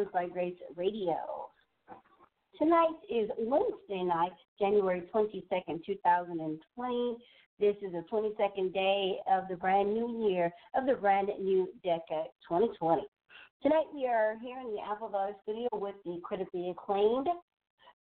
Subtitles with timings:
[0.00, 1.16] Blessings by Grace Radio.
[2.58, 7.16] Tonight is Wednesday night, January 22nd, 2020.
[7.58, 12.30] This is the 22nd day of the brand new year of the brand new decade
[12.48, 13.02] 2020.
[13.62, 17.28] Tonight we are here in the Apple Valley studio with the critically acclaimed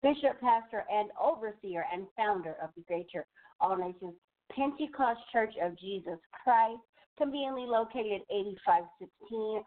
[0.03, 3.25] Bishop, Pastor, and Overseer and founder of the Great Church,
[3.59, 4.13] All Nations
[4.51, 6.81] Pentecost Church of Jesus Christ,
[7.17, 9.63] conveniently located at 8516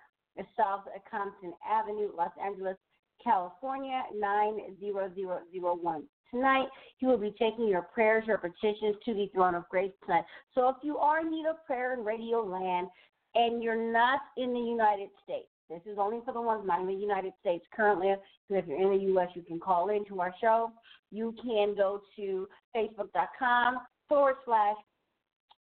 [0.57, 2.77] South Compton Avenue, Los Angeles,
[3.23, 6.03] California 90001.
[6.33, 6.69] Tonight,
[6.99, 10.25] he will be taking your prayers, your petitions to the throne of grace tonight.
[10.55, 12.89] So if you are in need of prayer in radio land
[13.35, 16.87] and you're not in the United States, this is only for the ones not in
[16.87, 18.15] the United States currently.
[18.49, 20.71] So if you're in the U.S., you can call into our show.
[21.11, 23.79] You can go to facebook.com
[24.09, 24.77] forward slash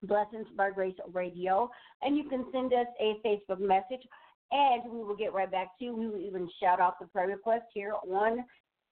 [0.04, 1.70] Blessings by Grace Radio,
[2.02, 4.06] and you can send us a Facebook message,
[4.52, 5.96] and we will get right back to you.
[5.96, 8.44] We will even shout out the prayer request here on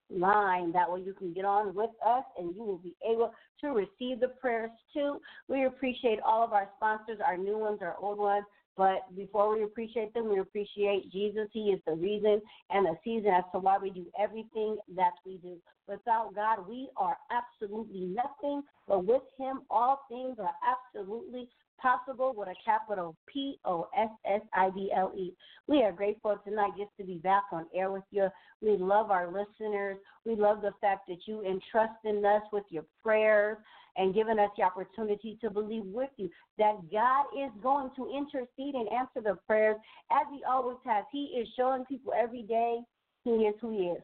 [0.09, 0.71] line.
[0.71, 4.19] That way you can get on with us and you will be able to receive
[4.19, 5.19] the prayers too.
[5.47, 8.45] We appreciate all of our sponsors, our new ones, our old ones.
[8.77, 11.47] But before we appreciate them, we appreciate Jesus.
[11.51, 12.39] He is the reason
[12.69, 15.57] and the season as to why we do everything that we do.
[15.87, 18.61] Without God, we are absolutely nothing.
[18.87, 21.49] But with Him, all things are absolutely
[21.81, 25.33] possible with a capital P O S S I B L E.
[25.67, 28.27] We are grateful tonight just to be back on air with you.
[28.61, 29.97] We love our listeners.
[30.25, 33.57] We love the fact that you entrust in us with your prayers
[33.97, 38.75] and giving us the opportunity to believe with you that God is going to intercede
[38.75, 39.77] and answer the prayers
[40.11, 41.03] as He always has.
[41.11, 42.79] He is showing people every day
[43.23, 44.03] He is who He is.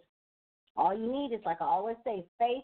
[0.76, 2.64] All you need is, like I always say, faith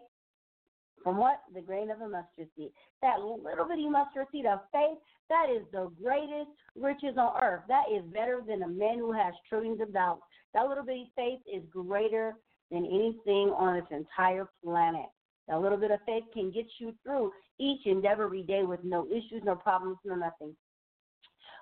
[1.03, 1.41] from what?
[1.53, 2.71] The grain of a mustard seed.
[3.01, 4.97] That little bitty mustard seed of faith,
[5.29, 7.61] that is the greatest riches on earth.
[7.67, 10.21] That is better than a man who has trillions of dollars.
[10.53, 12.35] That little bitty faith is greater
[12.71, 15.07] than anything on this entire planet.
[15.47, 19.07] That little bit of faith can get you through each and every day with no
[19.07, 20.55] issues, no problems, no nothing.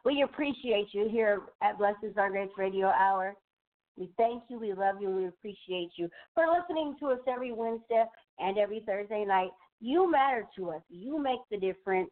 [0.06, 3.36] We appreciate you here at Blessings Our Grace Radio Hour.
[3.98, 8.06] We thank you, we love you, we appreciate you for listening to us every Wednesday
[8.40, 9.50] and every Thursday night.
[9.80, 10.82] You matter to us.
[10.90, 12.10] You make the difference.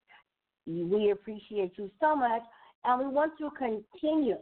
[0.68, 2.42] We appreciate you so much,
[2.84, 4.38] and we want to continue,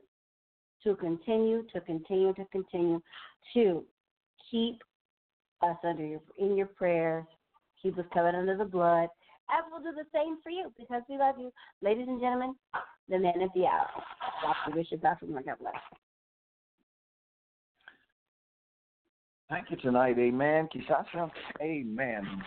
[0.83, 3.01] to continue, to continue, to continue
[3.53, 3.83] to
[4.49, 4.81] keep
[5.61, 7.25] us under your in your prayers.
[7.81, 9.09] Keep us covered under the blood.
[9.49, 11.51] and we'll do the same for you because we love you.
[11.81, 12.55] Ladies and gentlemen,
[13.09, 13.89] the man of the hour.
[14.41, 14.75] Dr.
[14.75, 15.25] Bishop Dr.
[15.25, 15.73] God bless.
[19.53, 20.67] Thank you tonight, amen.
[20.75, 21.29] Kishasha,
[21.61, 22.41] amen.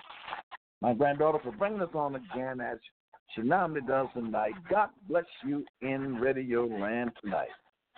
[0.83, 2.79] My granddaughter for bringing us on again as
[3.33, 4.55] she normally does tonight.
[4.69, 7.47] God bless you in Radio Land tonight.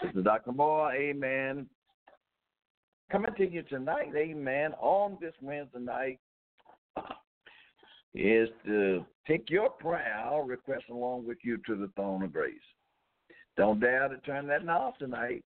[0.03, 0.53] This is Dr.
[0.53, 1.67] Moore, amen.
[3.11, 6.19] Coming to you tonight, amen, on this Wednesday night
[8.15, 12.57] is to take your prayer request along with you to the throne of grace.
[13.57, 15.43] Don't dare to turn that knob tonight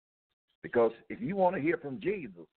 [0.65, 2.49] because if you want to hear from Jesus,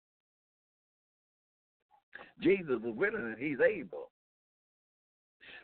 [2.41, 4.11] Jesus is willing and he's able.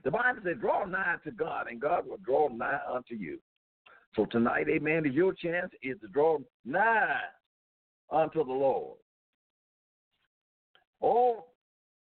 [0.04, 3.40] The Bible says, draw nigh to God, and God will draw nigh unto you.
[4.16, 7.20] So tonight, amen, is your chance is to draw nigh
[8.12, 8.98] unto the Lord.
[11.02, 11.46] Oh,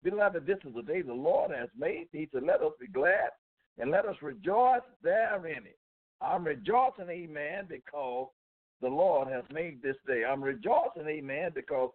[0.04, 2.08] beloved, this is the day the Lord has made.
[2.12, 3.30] He said, let us be glad
[3.78, 5.64] and let us rejoice therein.
[6.22, 8.28] I'm rejoicing, amen, because
[8.82, 10.24] the Lord has made this day.
[10.26, 11.92] I'm rejoicing, amen, because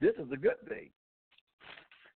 [0.00, 0.90] this is a good day.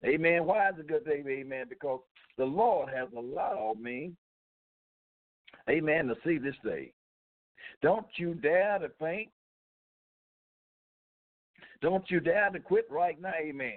[0.06, 0.46] Amen.
[0.46, 1.24] Why is it a good day?
[1.28, 1.66] Amen.
[1.70, 2.02] Because
[2.38, 4.12] the Lord has allowed me,
[5.70, 6.92] amen, to see this day.
[7.82, 9.30] Don't you dare to faint.
[11.82, 13.34] Don't you dare to quit right now.
[13.42, 13.74] Amen.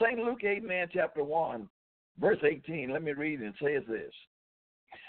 [0.00, 0.18] St.
[0.18, 1.68] Luke, amen, chapter 1,
[2.20, 2.92] verse 18.
[2.92, 3.54] Let me read it.
[3.62, 4.12] Says this.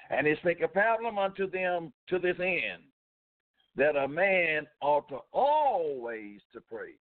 [0.10, 2.84] And he spake a parable unto them to this end,
[3.76, 6.94] that a man ought to always to pray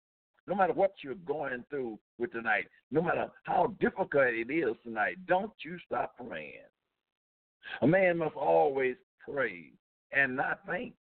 [0.47, 5.17] no matter what you're going through with tonight, no matter how difficult it is tonight,
[5.27, 6.53] don't you stop praying.
[7.83, 8.97] A man must always
[9.29, 9.73] pray
[10.13, 10.95] and not faint.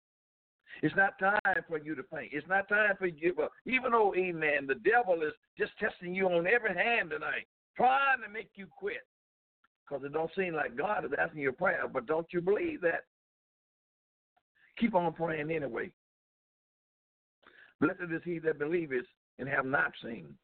[0.83, 2.31] It's not time for you to faint.
[2.33, 3.53] It's not time for you to give up.
[3.65, 7.47] Even though, amen, the devil is just testing you on every hand tonight,
[7.77, 9.07] trying to make you quit.
[9.89, 13.05] Because it don't seem like God is asking your prayer, but don't you believe that?
[14.79, 15.91] Keep on praying anyway.
[17.81, 19.07] Blessed is he that believeth
[19.39, 20.35] and have not seen.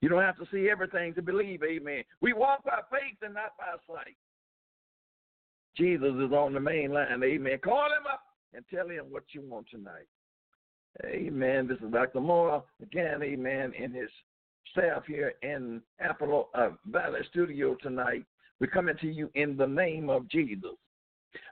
[0.00, 2.02] You don't have to see everything to believe, amen.
[2.20, 4.16] We walk by faith and not by sight.
[5.76, 7.58] Jesus is on the main line, amen.
[7.62, 8.22] Call him up
[8.52, 10.08] and tell him what you want tonight.
[11.06, 11.66] Amen.
[11.66, 12.20] This is Dr.
[12.20, 14.10] Moore again, amen, in his
[14.72, 18.24] staff here in Apple uh, Valley Studio tonight.
[18.60, 20.76] We're coming to you in the name of Jesus.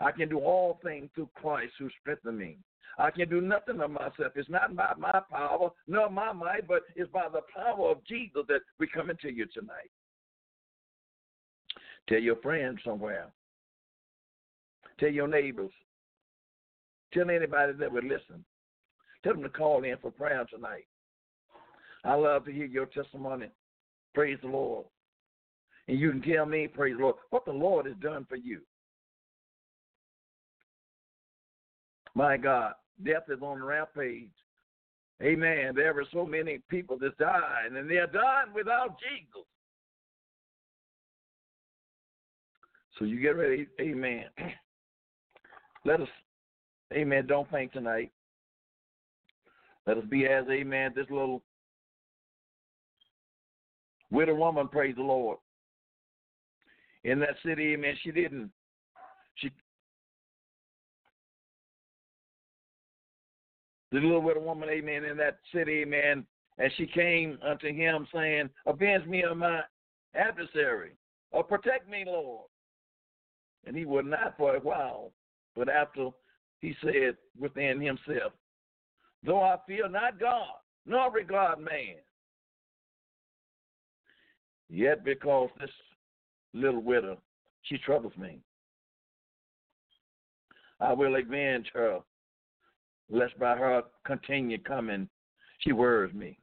[0.01, 2.59] I can do all things through Christ who strengthens me.
[2.99, 4.33] I can do nothing of myself.
[4.35, 8.43] It's not by my power nor my might, but it's by the power of Jesus
[8.49, 9.91] that we come into you tonight.
[12.09, 13.29] Tell your friends somewhere.
[14.99, 15.71] Tell your neighbors.
[17.15, 18.45] Tell anybody that would listen.
[19.23, 20.87] Tell them to call in for prayer tonight.
[22.05, 23.49] I love to hear your testimony.
[24.15, 24.87] Praise the Lord.
[25.89, 28.61] And you can tell me, praise the Lord, what the Lord has done for you.
[32.21, 34.29] My God, death is on the rampage.
[35.23, 35.73] Amen.
[35.75, 39.47] There were so many people that died, and they're dying without Jesus.
[42.99, 43.69] So you get ready.
[43.81, 44.25] Amen.
[45.87, 46.09] Let us,
[46.93, 48.13] amen, don't faint tonight.
[49.87, 51.43] Let us be as, amen, this little
[54.11, 55.39] widow woman, praise the Lord.
[57.05, 58.51] In that city, amen, she didn't,
[59.37, 59.51] she
[63.93, 66.25] the little widow woman, amen, in that city, amen,
[66.59, 69.63] and she came unto him saying, Avenge me of my
[70.15, 70.93] adversary,
[71.33, 72.47] or protect me, Lord.
[73.67, 75.13] And he would not for a while,
[75.57, 76.11] but after
[76.61, 78.33] he said within himself,
[79.25, 80.47] Though I fear not God,
[80.87, 81.97] nor regard man,
[84.69, 85.71] yet because this
[86.55, 87.19] little widow,
[87.63, 88.39] she troubles me,
[90.81, 92.01] I will avenge her,
[93.11, 95.09] lest by her continue coming,
[95.59, 96.39] she worries me.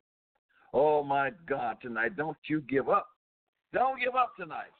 [0.74, 3.08] Oh my God, tonight, don't you give up.
[3.74, 4.72] Don't give up tonight.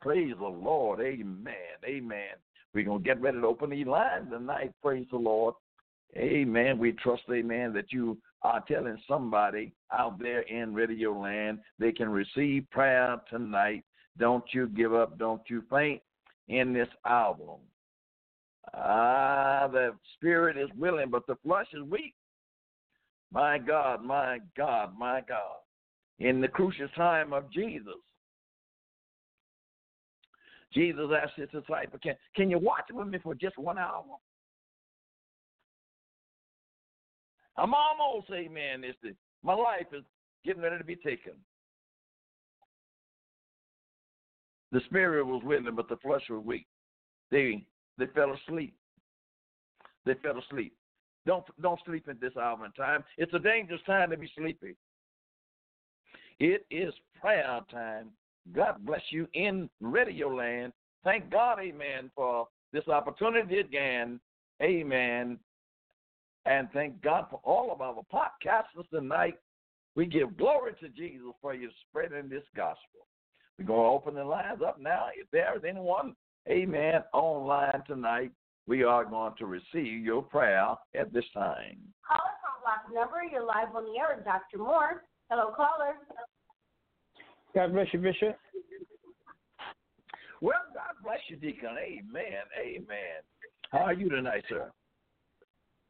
[0.00, 1.00] Praise the Lord.
[1.00, 1.54] Amen.
[1.84, 2.34] Amen.
[2.74, 4.72] We're going to get ready to open the lines tonight.
[4.82, 5.54] Praise the Lord.
[6.16, 6.78] Amen.
[6.78, 12.08] We trust, amen, that you are telling somebody out there in radio land they can
[12.08, 13.84] receive prayer tonight.
[14.18, 15.18] Don't you give up.
[15.18, 16.00] Don't you faint
[16.48, 17.56] in this album.
[18.74, 22.14] Ah, the spirit is willing, but the flesh is weak.
[23.32, 25.56] My God, my God, my God.
[26.18, 27.94] In the crucial time of Jesus,
[30.72, 34.04] Jesus asked his disciple, can, can you watch with me for just one hour?
[37.56, 40.04] I'm almost, amen, it's the, my life is
[40.44, 41.32] getting ready to be taken.
[44.70, 46.66] The spirit was willing, but the flesh was weak.
[47.30, 47.66] They
[47.98, 48.74] they fell asleep.
[50.06, 50.74] They fell asleep.
[51.26, 53.04] Don't don't sleep at this hour and time.
[53.18, 54.76] It's a dangerous time to be sleepy.
[56.40, 58.10] It is prayer time.
[58.54, 60.72] God bless you in radio land.
[61.04, 64.20] Thank God, amen, for this opportunity again.
[64.62, 65.38] Amen.
[66.46, 69.34] And thank God for all of our podcasters tonight.
[69.94, 73.06] We give glory to Jesus for you spreading this gospel.
[73.58, 75.08] We're going to open the lines up now.
[75.14, 76.14] If there is anyone,
[76.50, 78.32] amen, online tonight,
[78.66, 81.78] we are going to receive your prayer at this time.
[82.06, 84.58] Caller from block number, you're live on the air with Dr.
[84.58, 85.04] Moore.
[85.30, 85.94] Hello, caller.
[87.54, 88.36] God bless you, Bishop.
[90.40, 91.70] Well, God bless you, Deacon.
[91.70, 92.44] Amen.
[92.60, 93.22] Amen.
[93.70, 94.70] How are you tonight, sir?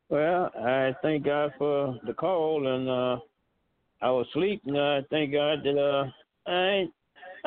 [0.09, 3.21] Well, I thank God for the call, and uh,
[4.01, 6.87] I was asleep, and I thank God that uh, I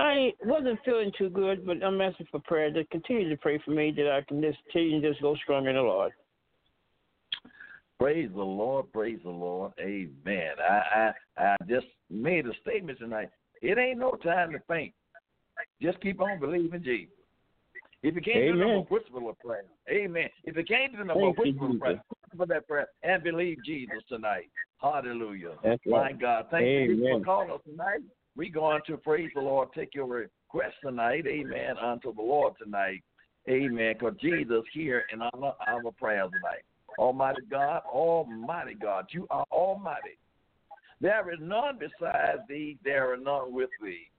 [0.02, 3.70] I wasn't feeling too good, but I'm asking for prayer to continue to pray for
[3.70, 6.12] me that I can just continue to just go strong in the Lord.
[8.00, 8.92] Praise the Lord.
[8.92, 9.74] Praise the Lord.
[9.80, 10.54] Amen.
[10.60, 13.30] I I, I just made a statement tonight.
[13.62, 14.94] It ain't no time to faint.
[15.80, 17.14] Just keep on believing Jesus.
[18.02, 18.76] If you can't do no Amen.
[18.78, 20.30] more whisper of prayer, Amen.
[20.46, 22.02] If you can't do no more whisper of prayer,
[22.36, 24.50] for that prayer and believe Jesus tonight.
[24.82, 25.58] Hallelujah.
[25.64, 26.20] That's My right.
[26.20, 28.00] God, thank you for calling us tonight.
[28.36, 29.70] We going to praise the Lord.
[29.76, 31.26] Take your request tonight.
[31.28, 31.78] Amen.
[31.82, 33.04] Unto the Lord tonight.
[33.50, 33.96] Amen.
[34.00, 36.64] Because Jesus here in our, our prayers tonight.
[36.98, 40.18] Almighty God, Almighty God, you are Almighty.
[41.00, 42.78] There is none beside thee.
[42.84, 44.10] There are none with thee.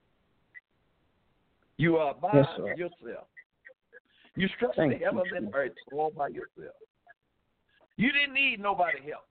[1.77, 3.27] You are by Yes, yourself.
[4.35, 6.75] You stretched Thank the heavens and earth all by yourself.
[7.97, 9.25] You didn't need nobody help.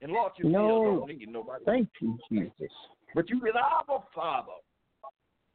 [0.00, 1.06] And Lord, you no.
[1.06, 1.76] don't need nobody help.
[1.76, 2.72] Thank you, Jesus.
[3.14, 4.52] But you is our Father.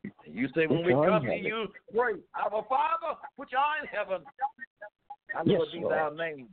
[0.04, 3.88] And you say when we come to you, pray, Our Father, put which art in
[3.88, 4.24] heaven,
[5.34, 6.18] hallowed Yes, be Lord.
[6.18, 6.48] thy name.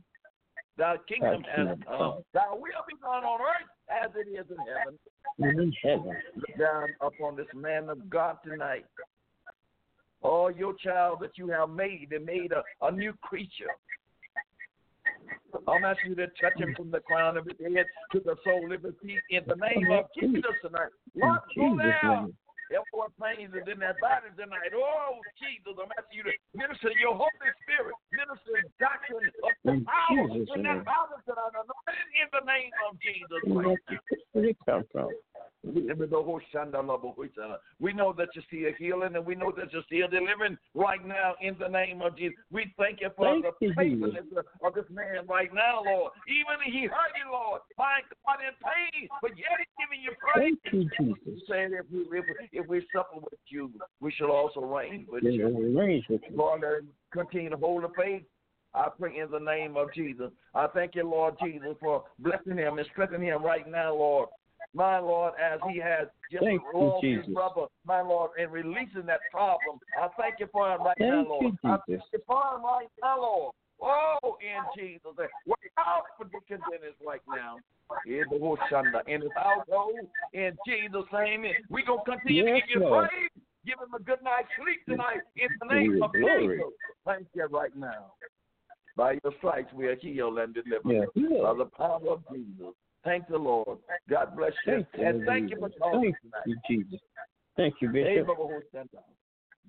[0.77, 2.23] Thy kingdom has come.
[2.33, 4.99] Thy will be done on earth as it is in heaven.
[5.39, 6.15] in heaven.
[6.35, 8.85] Look down upon this man of God tonight.
[10.23, 13.71] Oh, your child that you have made and made a, a new creature.
[15.67, 18.71] I'm asking you to touch him from the crown of his head to the sole
[18.71, 20.91] of his feet in the name of Jesus tonight.
[21.15, 22.33] Lord, go down.
[22.67, 24.75] Everyone pains is in that body tonight.
[24.75, 30.27] Oh, Jesus, I'm asking you to minister your Holy Spirit, minister doctrine of the power
[30.35, 31.55] in that body tonight.
[31.55, 35.15] Anointed in the name of Jesus Where did it come from?
[37.79, 41.05] We know that you see a healing and we know that you're still delivering right
[41.05, 42.37] now in the name of Jesus.
[42.51, 44.25] We thank you for Thank the you, faithfulness
[44.63, 46.11] of this man right now, Lord.
[46.27, 47.61] Even if he hurt you, Lord.
[47.77, 50.55] My God, in pain, but yet he's giving you praise.
[50.63, 51.43] Thank you, You Jesus.
[51.47, 55.33] said if we, if, if we suffer with you, we shall also reign with Yes,
[55.33, 55.47] you.
[55.47, 56.37] remains with you.
[56.37, 56.63] Lord,
[57.11, 58.23] continue to hold the faith.
[58.73, 60.29] I pray in the name of Jesus.
[60.53, 64.29] I thank you, Lord Jesus, for blessing him and strengthening him right now, Lord.
[64.77, 69.07] My Lord, as he has just Thank you, lost his brother, my Lord, and releasing
[69.07, 69.79] that problem.
[69.97, 71.43] I thank you for him right now, Thank Lord.
[71.63, 73.55] you, I thank you for him right now, Lord.
[73.81, 75.27] Oh, in Jesus' name.
[75.47, 77.57] Work out for Deacon Dennis right now.
[78.05, 78.25] In
[79.07, 79.95] in his household,
[80.33, 81.45] in Jesus' name.
[81.69, 83.09] We're going to continue Yes, to give you Lord.
[83.09, 83.29] praise.
[83.65, 86.13] Give him a good night's sleep tonight in the name you of.
[86.13, 86.73] Jesus.
[87.03, 88.13] Thank you right now.
[88.95, 91.09] By your stripes we are healed and delivered.
[91.15, 91.41] Yeah.
[91.41, 92.75] By the power of Jesus.
[93.03, 93.79] Thank the Lord.
[94.09, 94.73] God bless you.
[94.73, 95.81] Thank you, and thank you for Jesus.
[95.81, 96.61] calling Thank tonight.
[96.69, 96.99] you, Jesus.
[97.55, 98.27] Thank you, Bishop.
[98.27, 99.09] Baba, who stand up?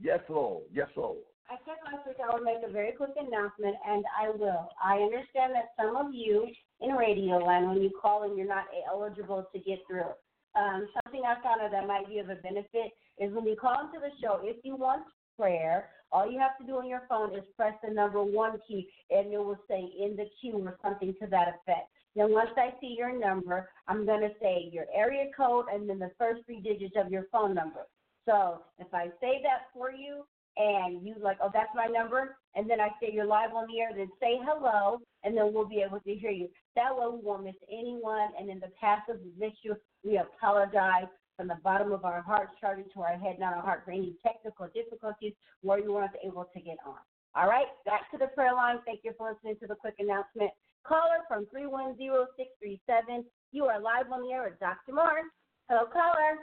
[0.00, 0.64] Yes, Lord.
[0.72, 1.18] Yes, Lord.
[1.50, 4.68] I said last week I would make a very quick announcement, and I will.
[4.82, 6.46] I understand that some of you
[6.80, 10.12] in radio land, when you call and you're not eligible to get through,
[10.54, 13.80] um, something I found out that might be of a benefit is when you call
[13.80, 15.04] into the show, if you want
[15.38, 18.88] prayer, all you have to do on your phone is press the number one key,
[19.10, 21.88] and it will say in the queue or something to that effect.
[22.16, 25.98] Then once I see your number, I'm going to say your area code and then
[25.98, 27.86] the first three digits of your phone number.
[28.26, 30.24] So if I say that for you
[30.56, 33.80] and you like, oh, that's my number, and then I say you're live on the
[33.80, 36.48] air, then say hello, and then we'll be able to hear you.
[36.74, 38.30] That way we won't miss anyone.
[38.38, 42.20] And in the past, if we missed you, we apologize from the bottom of our
[42.20, 46.10] hearts, charging to our head, not our heart, for any technical difficulties where you weren't
[46.24, 46.96] able to get on.
[47.36, 48.78] All right, back to the prayer line.
[48.84, 50.50] Thank you for listening to the quick announcement.
[50.88, 53.28] Caller from 310-637.
[53.52, 54.96] You are live on the air with Dr.
[54.96, 55.28] Moore.
[55.68, 56.40] Hello, caller.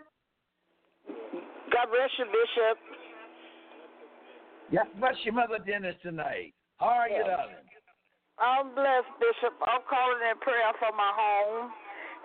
[1.73, 2.77] God bless you, Bishop.
[4.69, 6.53] God bless you, Mother Dennis, tonight.
[6.77, 7.65] How are you, darling?
[8.37, 9.57] I'm blessed, Bishop.
[9.65, 11.73] I'm calling in prayer for my home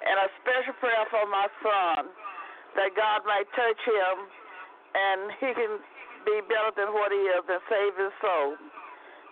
[0.04, 2.12] and a special prayer for my son
[2.76, 4.16] that God might touch him
[4.92, 5.72] and he can
[6.28, 8.60] be better than what he is and save his soul.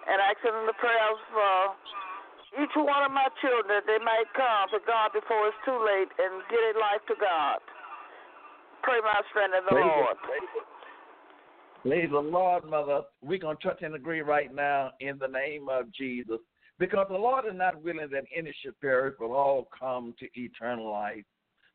[0.09, 1.77] And I'm asking the prayers for
[2.57, 6.41] each one of my children they might come to God before it's too late and
[6.49, 7.61] get their life to God.
[8.83, 10.17] Pray my friend in the Praise the- Lord.
[11.83, 13.03] Praise the Lord, Mother.
[13.23, 16.39] We're going to touch and agree right now in the name of Jesus.
[16.79, 20.91] Because the Lord is not willing that any should perish, but all come to eternal
[20.91, 21.25] life.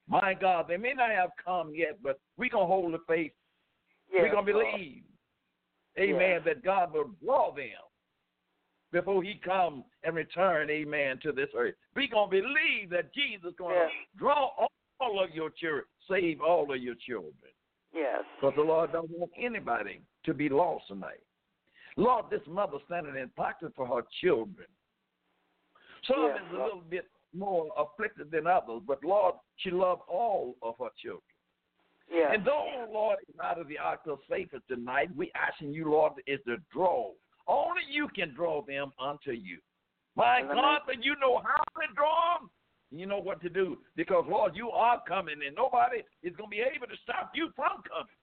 [0.07, 3.31] My God, they may not have come yet, but we're going to hold the faith.
[4.11, 4.65] Yes, we're going to Lord.
[4.75, 5.03] believe,
[5.99, 7.67] amen, that God will draw them
[8.93, 11.73] before he come and return, amen, to this earth.
[11.95, 14.07] We're going to believe that Jesus is going to Yes.
[14.17, 14.67] draw
[15.01, 17.33] all of your children, save all of your children.
[17.93, 18.23] Yes.
[18.39, 21.21] Because the Lord don't want anybody to be lost tonight.
[21.97, 24.67] Lord, this mother standing in pocket for her children.
[26.07, 30.55] Some Yes, is a little bit more afflicted than others, but Lord, she loved all
[30.61, 31.21] of her children.
[32.11, 32.31] Yes.
[32.35, 36.13] And though, Lord, is out of the ark of safety tonight, we asking you, Lord,
[36.27, 37.11] is to draw.
[37.47, 39.57] Only you can draw them unto you.
[40.15, 42.49] My God, but you know how to draw them.
[42.91, 43.77] You know what to do.
[43.95, 47.49] Because, Lord, you are coming, and nobody is going to be able to stop you
[47.55, 48.13] from coming.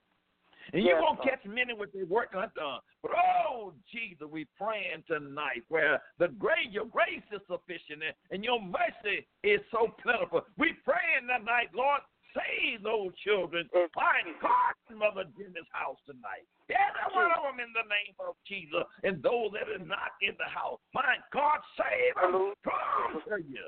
[0.73, 2.79] And you're going to catch many with their work undone.
[3.03, 8.45] But, oh, Jesus, we praying tonight where the grace, your grace is sufficient and, and
[8.45, 10.43] your mercy is so plentiful.
[10.59, 12.03] We praying tonight, Lord,
[12.35, 13.69] save those children.
[13.95, 16.47] Find God, Mother Jimmy's house tonight.
[16.71, 18.85] Every one of them in the name of Jesus.
[19.03, 22.55] And those that are not in the house, my God, save them.
[22.63, 23.67] Draw them to you.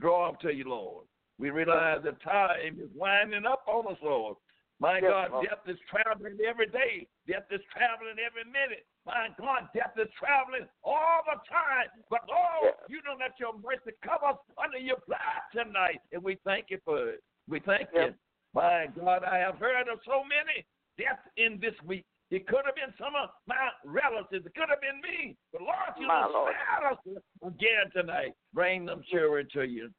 [0.00, 1.06] Draw them to you, Lord.
[1.38, 4.36] We realize the time is winding up on us, Lord.
[4.78, 5.46] My Yes, God, Lord.
[5.48, 7.06] death is traveling every day.
[7.26, 8.84] Death is traveling every minute.
[9.06, 11.88] My God, death is traveling all the time.
[12.10, 12.74] But oh, Yes.
[12.88, 15.20] you know that your mercy covers under your blood
[15.52, 17.22] tonight, and we thank you for it.
[17.48, 18.10] We thank Yes.
[18.12, 18.14] you.
[18.54, 20.64] My God, I have heard of so many
[20.98, 22.04] deaths in this week.
[22.30, 24.46] It could have been some of my relatives.
[24.46, 25.36] It could have been me.
[25.52, 26.54] But Lord, you My done Lord.
[26.54, 28.32] spared us again tonight.
[28.52, 29.92] Bring them children to you.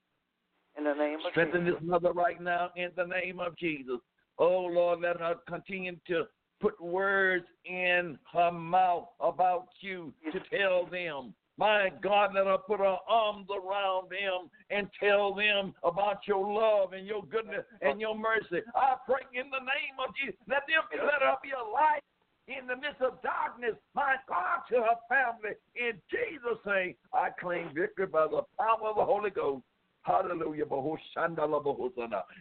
[0.77, 1.79] In the name of Strengthen Jesus.
[1.79, 3.99] this mother right now in the name of Jesus.
[4.39, 6.25] Oh Lord, let her continue to
[6.59, 11.33] put words in her mouth about you to tell them.
[11.57, 16.93] My God, let her put her arms around them and tell them about your love
[16.93, 18.61] and your goodness and your mercy.
[18.75, 22.05] I pray in the name of Jesus, let them let her be a light
[22.47, 23.75] in the midst of darkness.
[23.95, 25.55] My God, to her family.
[25.75, 29.63] In Jesus' name, I claim victory by the power of the Holy Ghost.
[30.03, 30.63] Hallelujah.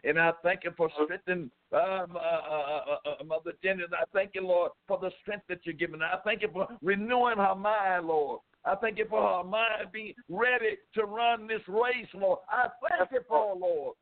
[0.04, 3.82] And I thank you for strengthening um, uh, uh, uh, uh, Mother Jenny.
[3.92, 6.00] I thank you, Lord, for the strength that you're giving.
[6.00, 8.40] I thank you for renewing her mind, Lord.
[8.66, 12.40] I thank you for her mind being ready to run this race, Lord.
[12.50, 13.94] I thank you for her, Lord.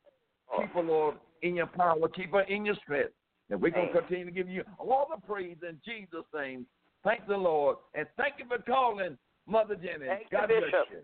[0.59, 2.09] Keep her, Lord, in your power.
[2.09, 3.12] Keep her in your strength.
[3.50, 6.66] And we're going to continue to give you all the praise in Jesus' name.
[7.05, 7.77] Thank the Lord.
[7.94, 10.07] And thank you for calling Mother Jenny.
[10.07, 10.88] Thank you, God bless Bishop.
[10.90, 10.98] you.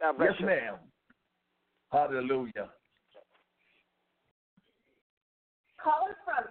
[0.00, 0.46] God bless Yes, you.
[0.46, 0.74] ma'am.
[1.90, 2.70] Hallelujah.
[5.82, 6.44] Caller from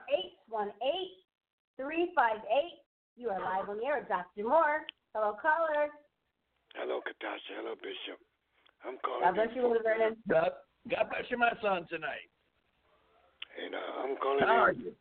[1.79, 2.81] 818-358.
[3.15, 4.43] You are live on the air Dr.
[4.43, 4.85] Moore.
[5.13, 5.89] Hello, caller.
[6.75, 7.55] Hello, Katasha.
[7.59, 8.19] Hello, Bishop.
[8.83, 9.23] I'm calling.
[9.23, 10.13] God bless in you, for- Brother Vernon.
[10.27, 10.51] God,
[10.91, 12.27] God bless you, my son, tonight.
[13.55, 14.91] And uh, I'm calling How are you?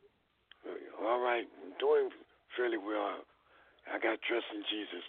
[1.02, 2.08] All right, I'm doing
[2.56, 3.20] fairly well.
[3.90, 5.04] I got trust in Jesus.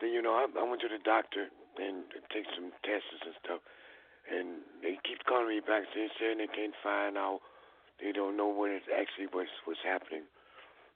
[0.00, 1.46] then you know I, I went to the doctor
[1.78, 2.02] and
[2.34, 3.62] take some tests and stuff,
[4.26, 7.38] and they keep calling me back saying saying they can't find out.
[8.02, 10.26] They don't know what it's actually what's what's happening,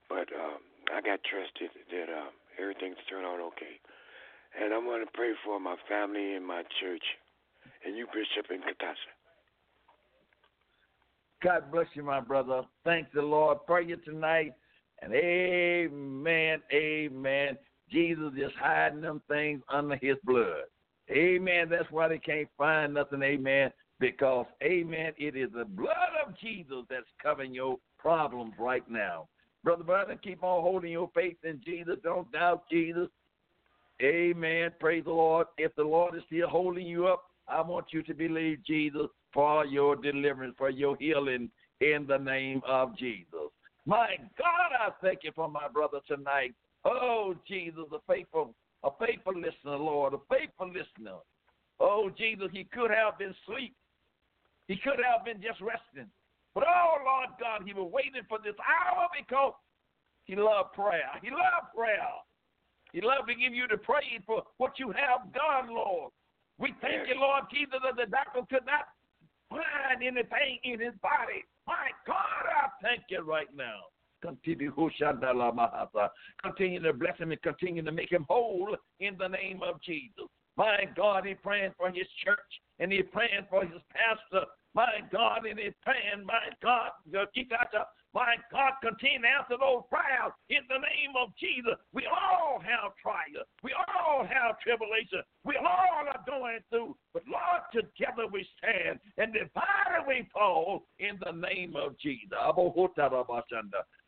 [0.08, 0.58] but um,
[0.90, 3.78] I got trusted that uh, everything's turned out okay,
[4.60, 7.04] and I'm gonna pray for my family and my church,
[7.84, 9.12] and you, Bishop and Katasha.
[11.42, 12.62] God bless you, my brother.
[12.84, 13.58] Thank the Lord.
[13.66, 14.54] Pray you tonight.
[15.02, 17.58] And amen, amen.
[17.90, 20.62] Jesus is hiding them things under his blood.
[21.10, 21.68] Amen.
[21.68, 23.22] That's why they can't find nothing.
[23.22, 23.72] Amen.
[23.98, 29.28] Because, amen, it is the blood of Jesus that's covering your problems right now.
[29.64, 31.96] Brother Brother, keep on holding your faith in Jesus.
[32.02, 33.08] Don't doubt Jesus.
[34.02, 34.70] Amen.
[34.80, 35.46] Praise the Lord.
[35.58, 39.64] If the Lord is still holding you up, I want you to believe Jesus for
[39.64, 43.50] your deliverance, for your healing in the name of Jesus.
[43.86, 46.54] My God, I thank you for my brother tonight.
[46.84, 51.18] Oh, Jesus, a faithful, a faithful listener, Lord, a faithful listener.
[51.78, 53.74] Oh, Jesus, he could have been asleep.
[54.68, 56.10] He could have been just resting.
[56.54, 59.54] But oh, Lord God, he was waiting for this hour because
[60.24, 61.10] he loved prayer.
[61.22, 62.22] He loved prayer.
[62.92, 66.12] He loved to give you the praise for what you have done, Lord.
[66.58, 68.86] We thank you, Lord Jesus, that the doctor could not
[69.48, 71.44] find anything in his body.
[71.66, 73.80] My God, I thank you right now.
[74.20, 74.72] Continue,
[76.42, 80.28] continue to bless him and continue to make him whole in the name of Jesus.
[80.56, 82.38] My God, he's praying for his church
[82.78, 84.46] and he's praying for his pastor.
[84.74, 86.90] My God, and he's praying, my God,
[88.14, 91.80] my God, continue to answer those prayers in the name of Jesus.
[91.92, 93.48] We all have trials.
[93.62, 95.24] We all have tribulation.
[95.44, 96.96] We all are going through.
[97.14, 102.36] But Lord, together we stand and divided we fall in the name of Jesus.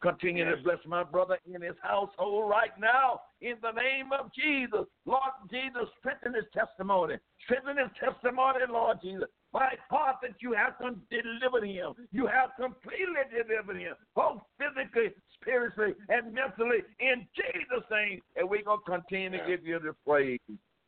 [0.02, 4.86] Continue to bless my brother in his household right now in the name of Jesus.
[5.06, 7.16] Lord Jesus, strengthen his testimony.
[7.44, 9.28] Strengthen his testimony, Lord Jesus.
[9.54, 11.94] My God, that you have delivered him.
[12.10, 18.20] You have completely delivered him, both physically, spiritually, and mentally, in Jesus' name.
[18.34, 20.40] And we're going to continue to give you the praise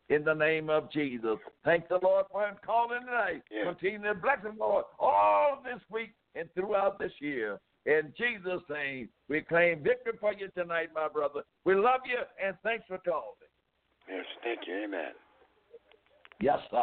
[0.09, 1.39] in the name of Jesus.
[1.65, 3.43] Thank the Lord for him calling tonight.
[3.53, 3.71] Yeah.
[3.73, 7.61] Continue to bless him, Lord, all this week and throughout this year.
[7.87, 11.43] In Jesus' name, we claim victory for you tonight, my brother.
[11.65, 13.23] We love you and thanks for calling.
[14.09, 14.75] Yes, thank you.
[14.85, 15.13] Amen.
[16.41, 16.83] Yes, sir.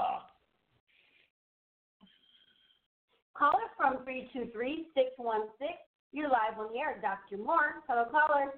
[3.37, 5.67] Caller from 323 616.
[6.11, 7.41] You're live on the air, Dr.
[7.41, 7.81] Moore.
[7.89, 8.53] Hello, caller.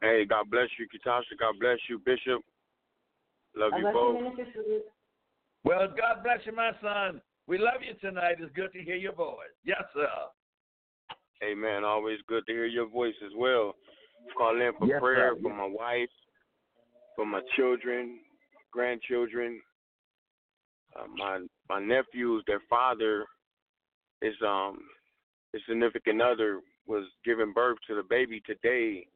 [0.00, 1.36] Hey, God bless you, Katasha.
[1.38, 2.40] God bless you, Bishop.
[3.56, 4.38] Love I you love both.
[4.38, 4.82] you,
[5.64, 7.20] Well, God bless you, my son.
[7.46, 8.36] We love you tonight.
[8.40, 9.52] It's good to hear your voice.
[9.64, 10.08] Yes, sir.
[11.44, 11.84] Amen.
[11.84, 13.74] Always good to hear your voice as well.
[14.36, 15.42] Call in for Yes, prayer sir.
[15.42, 16.08] for my wife,
[17.16, 18.18] for my children,
[18.72, 19.60] grandchildren,
[20.96, 22.44] uh, my my nephews.
[22.46, 23.24] Their father
[24.22, 24.78] is um
[25.52, 29.06] his significant other was giving birth to the baby today,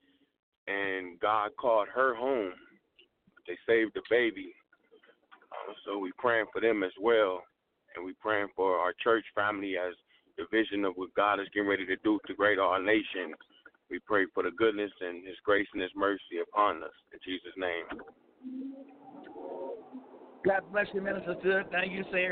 [0.66, 2.52] and God called her home.
[3.46, 4.52] They saved the baby,
[5.52, 7.42] uh, so we praying for them as well,
[7.96, 9.94] and we praying for our church family as
[10.36, 13.34] the vision of what God is getting ready to do to great our nation.
[13.90, 16.92] We pray for the goodness and His grace and His mercy upon us.
[17.12, 18.02] In Jesus' name.
[20.48, 21.66] God bless you, Minister Stood.
[21.70, 22.30] Now you say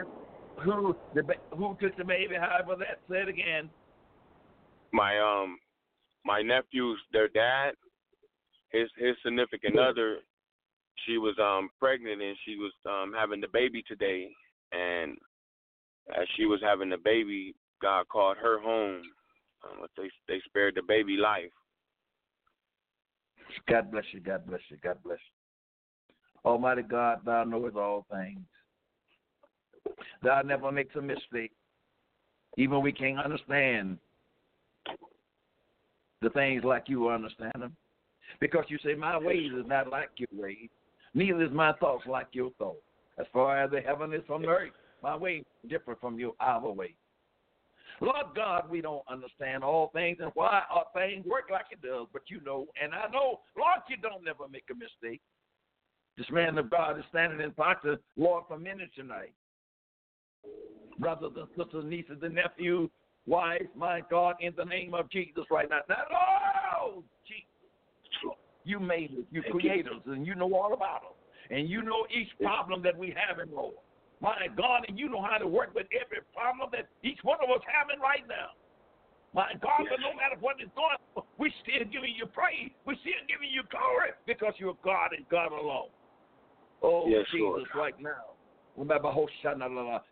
[0.64, 1.22] who the
[1.55, 2.35] who took the baby?
[2.40, 3.68] However that said again.
[4.92, 5.59] My um
[6.24, 7.72] my nephew's their dad,
[8.70, 10.20] his his significant other,
[11.05, 14.31] she was um pregnant and she was um having the baby today
[14.72, 15.18] and
[16.18, 19.02] as she was having the baby, God called her home.
[19.62, 21.52] Um, they they spared the baby life.
[23.68, 24.20] God bless you.
[24.20, 24.79] God bless you.
[24.83, 25.36] God bless you.
[26.46, 28.40] Almighty God, Thou knowest all things.
[30.22, 31.50] Thou never makes a mistake.
[32.56, 33.98] Even we can't understand
[36.22, 37.76] the things like you understand them.
[38.40, 40.68] Because you say, My ways is not like your ways,
[41.14, 42.80] neither is my thoughts like your thoughts.
[43.18, 46.70] As far as the heaven is from the earth, my ways different from your our
[46.70, 46.94] ways.
[48.00, 52.06] Lord God, we don't understand all things and why our things work like it does,
[52.12, 55.22] but you know, and I know, Lord, you don't never make a mistake.
[56.16, 59.33] This man of God is standing in front of Lord for minutes tonight.
[60.98, 62.88] Brothers and sisters, nieces and nephews,
[63.26, 65.81] wives, my God, in the name of Jesus right now.
[65.88, 65.96] Now,
[66.81, 71.16] oh, Jesus, you made us, you created us, and you know all about us.
[71.50, 73.74] And you know each problem that we have in Lord.
[74.20, 77.50] My God, and you know how to work with every problem that each one of
[77.50, 78.57] us having right now.
[79.35, 82.72] My God, but no matter what is going on, we're still giving you praise.
[82.88, 85.92] We're still giving you glory because you're God and God alone.
[86.87, 87.62] Oh, Yes, Jesus, Lord.
[87.75, 88.37] right now.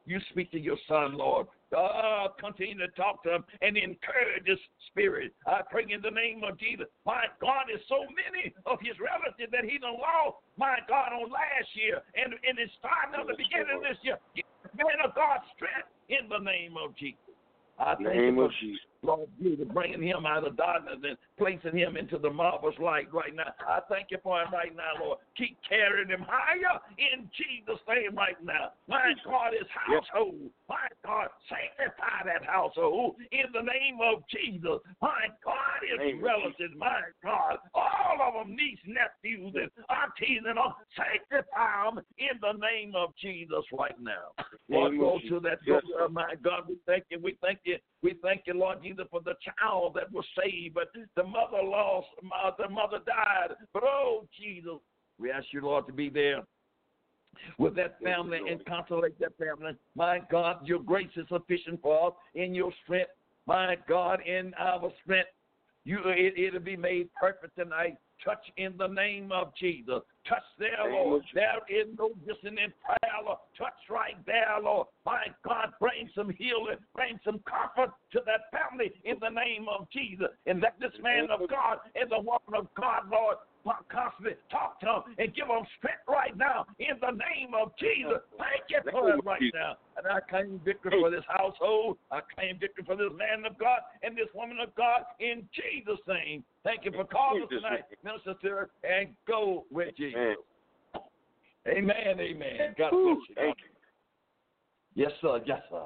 [0.07, 1.47] You speak to your son, Lord.
[1.77, 4.59] Uh, continue to talk to him and encourage his
[4.89, 5.33] spirit.
[5.47, 6.87] I pray in the name of Jesus.
[7.05, 10.39] My God, is so many of his relatives that he done lost.
[10.57, 14.17] My God, on last year and, and it's starting on the beginning of this year.
[14.35, 17.21] Give man of God strength in the name of Jesus.
[17.79, 18.81] I In the thank name you of Jesus.
[19.05, 23.35] Lord Jesus, bringing him out of darkness and placing him into the marvelous light right
[23.35, 23.53] now.
[23.69, 25.19] I thank you for him right now, Lord.
[25.37, 28.73] Keep carrying him higher in Jesus' name right now.
[28.88, 30.51] My God, his household.
[30.69, 34.81] My God, sanctify that household in the name of Jesus.
[35.03, 36.75] My God, his Name of relatives.
[36.77, 42.53] My God, all of them, niece, nephews, and aunties, and all, sanctify them in the
[42.57, 44.33] name of Jesus right now.
[44.69, 45.83] Lord, go to that Jesus.
[45.85, 46.64] daughter, my God.
[46.69, 47.19] We thank you.
[47.23, 47.77] We thank you.
[48.03, 52.09] We thank you, Lord Jesus, for the child that was saved, but the mother lost.
[52.59, 53.57] The mother died.
[53.73, 54.79] But oh, Jesus,
[55.19, 56.43] we ask you, Lord, to be there
[57.59, 59.73] with that family and consolate that family.
[59.95, 63.11] My God, your grace is sufficient for us in your strength.
[63.47, 65.29] My God, in our strength,
[65.85, 67.97] you it, it'll be made perfect tonight.
[68.25, 70.01] Touch in the name of Jesus.
[70.27, 71.23] Touch there, Lord.
[71.35, 72.73] There is no dissonant
[73.14, 73.38] prayer, Lord.
[73.59, 74.87] Touch right there, Lord.
[75.07, 79.88] My God, bring some healing, bring some comfort to that family in the name of
[79.90, 80.29] Jesus.
[80.46, 83.37] And let this man of God and the woman of God, Lord,
[83.88, 88.20] constantly talk to them and give them strength right now in the name of Jesus.
[88.37, 89.77] Thank you for it right now.
[89.96, 91.96] And I claim victory for this household.
[92.11, 96.00] I claim victory for this man of God and this woman of God in Jesus'
[96.07, 96.44] name.
[96.62, 97.85] Thank you for calling us tonight.
[98.05, 100.37] Minister Sarah, and go with Jesus.
[101.66, 101.77] Man.
[101.77, 102.74] Amen, amen.
[102.79, 103.35] God bless you.
[103.35, 103.64] Thank you.
[104.94, 105.40] Yes, sir.
[105.46, 105.85] Yes, sir.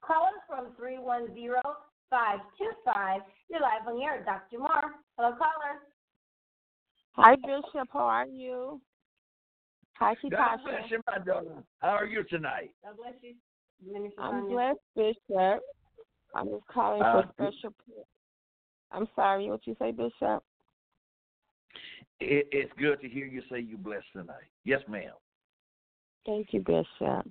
[0.00, 3.20] Caller from 310-525.
[3.50, 4.58] You're live on the air, Dr.
[4.58, 4.94] Moore.
[5.18, 5.82] Hello, caller.
[7.12, 7.88] Hi, Bishop.
[7.92, 8.80] How are you?
[9.98, 11.62] Hi, God bless you, my daughter.
[11.78, 12.70] How are you tonight?
[12.84, 13.34] God bless you.
[13.84, 15.62] Minister I'm blessed, Bishop.
[16.34, 17.70] I'm just calling Uh, for special.
[17.84, 18.04] prayer.
[18.92, 20.44] I'm sorry, what you say, Bishop?
[22.20, 24.48] It, it's good to hear you say you're blessed tonight.
[24.64, 25.12] Yes, ma'am.
[26.24, 27.30] Thank you, Bishop.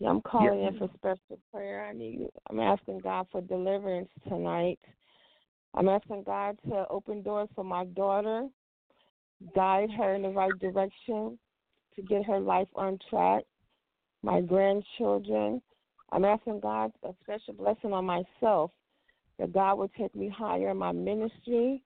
[0.00, 1.86] Yeah, I'm calling Yes, in for special prayer.
[1.86, 2.28] I need.
[2.50, 4.78] I'm asking God for deliverance tonight.
[5.74, 8.48] I'm asking God to open doors for my daughter,
[9.54, 11.38] guide her in the right direction
[11.94, 13.44] to get her life on track.
[14.22, 15.60] My grandchildren.
[16.10, 18.70] I'm asking God a special blessing on myself
[19.38, 21.82] that God will take me higher in my ministry.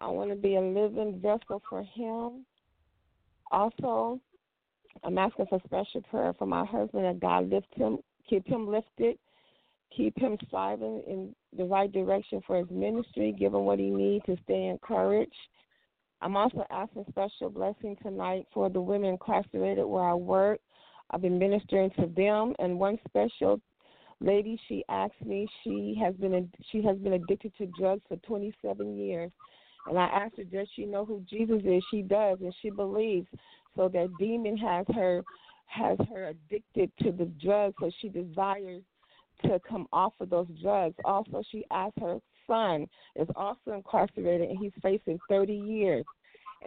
[0.00, 2.46] I want to be a living vessel for Him.
[3.52, 4.20] Also,
[5.04, 9.18] I'm asking for special prayer for my husband that God lift him, keep him lifted,
[9.96, 14.24] keep him striving in the right direction for his ministry, give him what he needs
[14.26, 15.32] to stay encouraged.
[16.22, 20.60] I'm also asking special blessing tonight for the women incarcerated where I work.
[21.10, 23.60] I've been ministering to them, and one special
[24.20, 28.96] lady she asked me she has been she has been addicted to drugs for 27
[28.98, 29.30] years
[29.86, 31.82] and i asked her does she know who jesus is?
[31.90, 33.26] She does and she believes.
[33.76, 35.22] So that demon has her
[35.66, 38.82] has her addicted to the drugs so she desires
[39.44, 40.96] to come off of those drugs.
[41.04, 46.04] Also she asked her son is also incarcerated and he's facing 30 years.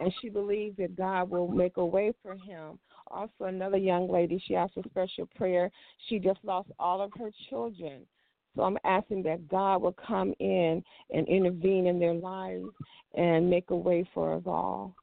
[0.00, 2.78] And she believes that god will make a way for him.
[3.08, 5.70] Also another young lady she asked for special prayer.
[6.08, 8.06] She just lost all of her children
[8.56, 12.68] so i'm asking that god will come in and intervene in their lives
[13.16, 14.94] and make a way for us all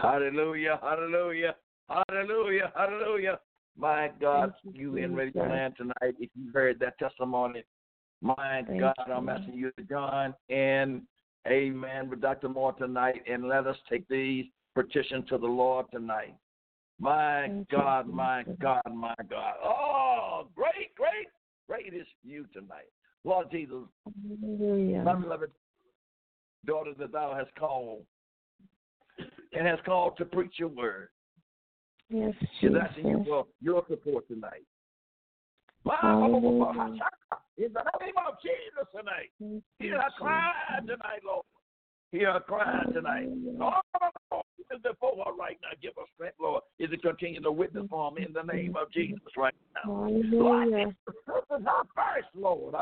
[0.00, 1.56] Hallelujah, hallelujah,
[1.88, 3.40] hallelujah, hallelujah.
[3.76, 6.14] My God, Thank you you, in ready to land tonight.
[6.18, 7.64] If you heard that testimony,
[8.20, 9.12] my Thank God, you.
[9.12, 11.02] I'm asking you to join in,
[11.46, 12.48] amen, with Dr.
[12.48, 16.34] Moore tonight and let us take these petitions to the Lord tonight.
[17.00, 19.54] My Thank you, God, my God, my God.
[19.64, 21.28] Oh, great, great,
[21.68, 22.90] great is you tonight.
[23.24, 23.84] Lord Jesus,
[24.38, 25.02] Hallelujah.
[25.02, 25.50] my beloved
[26.66, 28.04] daughter that thou hast called
[29.52, 31.08] and has called to preach your word.
[32.10, 32.82] Yes, She's Jesus.
[32.88, 34.64] asking you for your support tonight.
[35.86, 36.98] Hallelujah.
[37.58, 39.30] In the name of Jesus tonight.
[39.38, 41.44] Hear you, her cry tonight, Lord.
[42.12, 43.28] Hear cry tonight.
[43.60, 46.62] Oh, even before her right now, give her strength, Lord.
[46.78, 49.92] Is it continue to witness for him in the name of Jesus right now?
[49.92, 50.96] Lord, Hallelujah.
[51.22, 52.74] strengthen her first, Lord.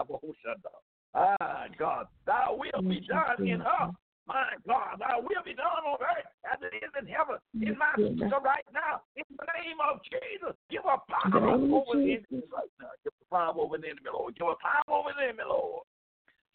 [1.14, 3.90] Ah, God, thy will be done in her.
[4.28, 7.36] My God, thy will be done on earth as it is in heaven.
[7.62, 12.22] In my sister right now, in the name of Jesus, give her power over the
[12.22, 12.90] enemy right now.
[13.02, 14.36] Give her power over the enemy, Lord.
[14.36, 15.82] Give her power over the enemy, Lord.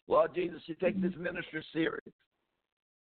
[0.07, 2.03] Lord Jesus, she take this ministry serious.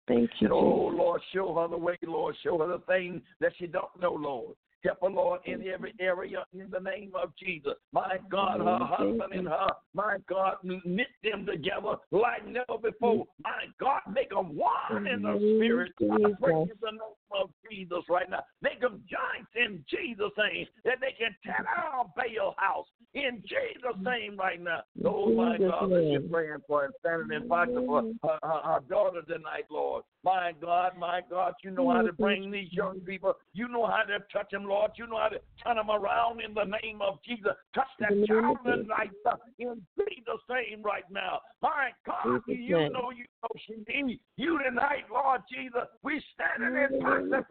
[0.09, 0.49] Thank you.
[0.51, 2.35] Oh, Lord, show her the way, Lord.
[2.43, 4.55] Show her the thing that she don't know, Lord.
[4.83, 7.73] Help her, Lord, in every area in the name of Jesus.
[7.91, 13.25] My God, her husband and her, my God, knit them together like never before.
[13.43, 15.91] My God, make them one in the spirit.
[16.01, 18.43] I pray in the name of Jesus right now.
[18.61, 23.99] Make them giants in Jesus' name that they can tear down Baal house in Jesus'
[24.01, 24.81] name right now.
[25.05, 28.79] Oh, my God, that you're praying for and standing in pocket for her, her, her
[28.89, 30.03] daughter tonight, Lord.
[30.23, 33.33] My God, my God, you know how to bring these young people.
[33.53, 34.91] You know how to touch them, Lord.
[34.95, 37.53] You know how to turn them around in the name of Jesus.
[37.73, 39.11] Touch that child tonight
[39.59, 41.39] in Jesus' name right now.
[41.61, 45.87] My God, you know you know she needs you tonight, Lord Jesus.
[46.03, 47.45] We standing in pocket her.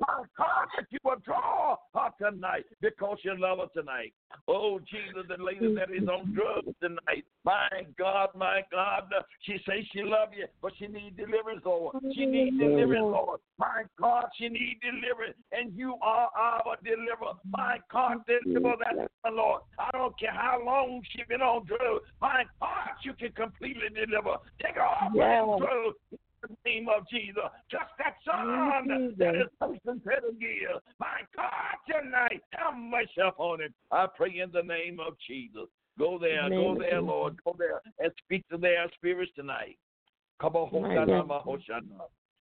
[0.00, 4.12] My God, that you will draw her tonight because you love her tonight.
[4.48, 7.24] Oh, Jesus, the lady that is on drugs tonight.
[7.44, 11.96] My God, my God, uh, she says she love you, but she needs deliverance, Lord.
[12.14, 13.40] She needs deliverance, Lord.
[13.58, 17.34] My God, she needs deliverance, and you are our deliverer.
[17.48, 19.62] My God, deliver that, Lord.
[19.78, 22.04] I don't care how long she been on drugs.
[22.20, 24.36] My God, you can completely deliver.
[24.62, 25.44] Take her off Yeah.
[25.58, 25.96] drugs.
[26.48, 30.80] In the name of Jesus, just that son that is person to the.
[31.00, 33.74] My God, tonight, have mercy upon him.
[33.90, 35.68] I pray in the name of Jesus.
[35.98, 37.08] Go there, go there, Jesus.
[37.08, 37.36] Lord.
[37.44, 39.78] Go there and speak to their spirits tonight.
[40.40, 41.28] Come on, My God.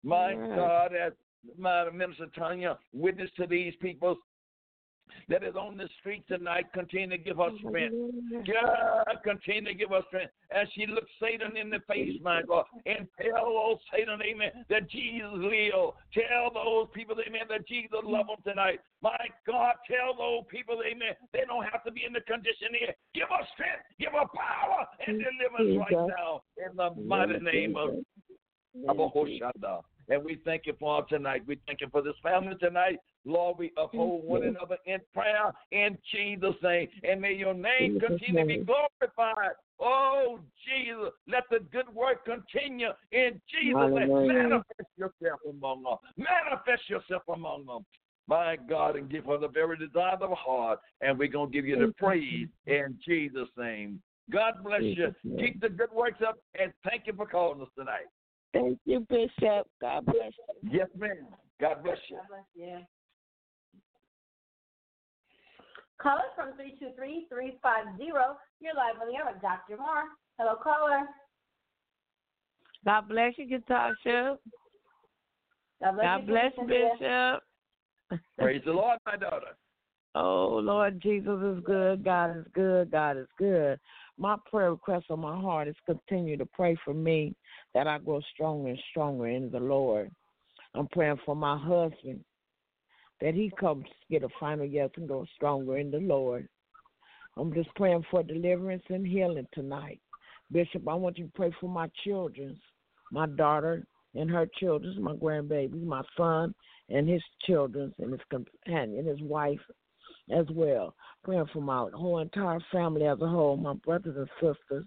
[0.03, 1.13] My God, as
[1.59, 4.17] my minister Tanya witness to these people
[5.29, 7.95] that is on the street tonight, continue to give her strength.
[8.47, 12.65] God, continue to give her strength as she looks Satan in the face, my God,
[12.87, 15.95] and tell old Satan, amen, that Jesus lives.
[16.13, 18.81] Tell those people, amen, that Jesus love them tonight.
[19.03, 22.95] My God, tell those people, amen, they don't have to be in the condition here.
[23.15, 27.91] Give her strength, give her power and deliverance right now in the mighty name of
[28.89, 29.83] Abahoshada.
[30.09, 31.43] And we thank you for tonight.
[31.47, 32.99] We thank you for this family tonight.
[33.25, 36.89] Lord, we uphold one another in prayer in Jesus' name.
[37.03, 39.53] And may your name continue to be glorified.
[39.81, 44.11] Oh, Jesus, let the good work continue in Jesus' name.
[44.29, 45.97] Manifest yourself among them.
[46.17, 47.85] Manifest yourself among them.
[48.27, 50.79] My God, and give her the very desire of her heart.
[51.01, 54.01] And we're going to give you the praise in Jesus' name.
[54.31, 55.15] God bless you.
[55.39, 56.39] Keep the good works up.
[56.59, 58.07] And thank you for calling us tonight.
[58.55, 59.67] Thank you, Bishop.
[59.81, 60.71] God bless you.
[60.71, 61.27] Yes, ma'am.
[61.61, 62.17] God bless you.
[62.17, 62.79] God bless you.
[66.01, 67.99] Call us from 323-350.
[67.99, 69.77] You're live on the air with Dr.
[69.77, 70.05] Moore.
[70.39, 71.07] Hello, caller.
[72.85, 74.39] God bless you, Natasha.
[75.83, 77.43] God bless God you, bless Bishop.
[78.39, 79.47] Praise the Lord, my daughter.
[80.17, 82.05] Oh, Lord Jesus is good.
[82.05, 82.93] God is good.
[82.93, 83.81] God is good.
[84.17, 87.35] My prayer request on my heart is continue to pray for me
[87.75, 90.11] that I grow stronger and stronger in the Lord.
[90.75, 92.25] I'm praying for my husband
[93.21, 96.49] that he comes to get a final yes and grow stronger in the Lord.
[97.37, 100.01] I'm just praying for deliverance and healing tonight.
[100.53, 102.59] Bishop, I want you to pray for my children,
[103.11, 103.85] my daughter
[104.15, 106.55] and her children, my grandbabies, my son
[106.91, 109.61] and his children and his companion, his wife
[110.31, 110.95] as well.
[111.25, 114.87] Praying for my whole entire family as a whole, my brothers and sisters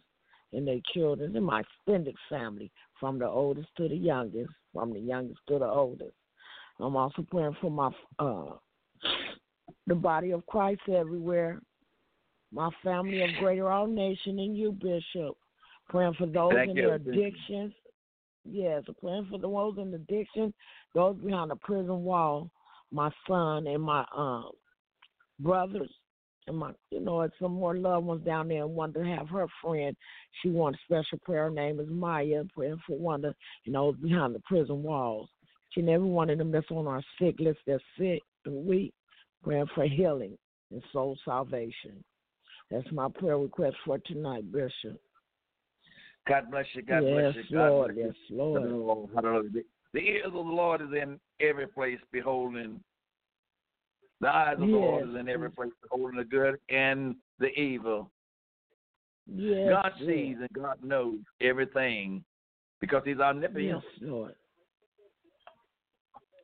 [0.54, 5.00] and their children, and my extended family, from the oldest to the youngest, from the
[5.00, 6.14] youngest to the oldest.
[6.80, 8.54] I'm also praying for my uh
[9.88, 11.60] the body of Christ everywhere,
[12.52, 15.38] my family of Greater All Nation, and you, Bishop.
[15.90, 16.82] Praying for those Thank in you.
[16.84, 17.74] their addictions.
[18.50, 20.54] Yes, praying for those in addiction,
[20.94, 22.50] those behind the prison wall,
[22.92, 24.52] my son and my um
[25.40, 25.90] brothers
[26.48, 29.30] and my you know, and some more loved ones down there and want to have
[29.30, 29.96] her friend.
[30.42, 31.46] She wants special prayer.
[31.46, 35.30] Her name is Maya, praying for one of you know, behind the prison walls.
[35.70, 38.94] She never wanted them that's on our sick list that's sick and weak,
[39.44, 40.38] praying for healing
[40.72, 42.04] and soul salvation.
[42.72, 45.00] That's my prayer request for tonight, Bishop.
[46.28, 46.82] God bless you.
[46.82, 47.58] God yes, bless you.
[47.58, 47.96] God Lord.
[47.96, 48.08] bless you.
[48.08, 49.10] Yes, Lord.
[49.16, 49.64] Hallelujah.
[49.94, 52.82] The ears of the Lord is in every place, beholding.
[54.20, 58.10] The eyes of the Lord is in every place, beholding the good and the evil.
[59.28, 62.24] Yes, God sees and God knows everything
[62.80, 63.66] because He's omnipotent.
[63.66, 64.34] Yes, Lord.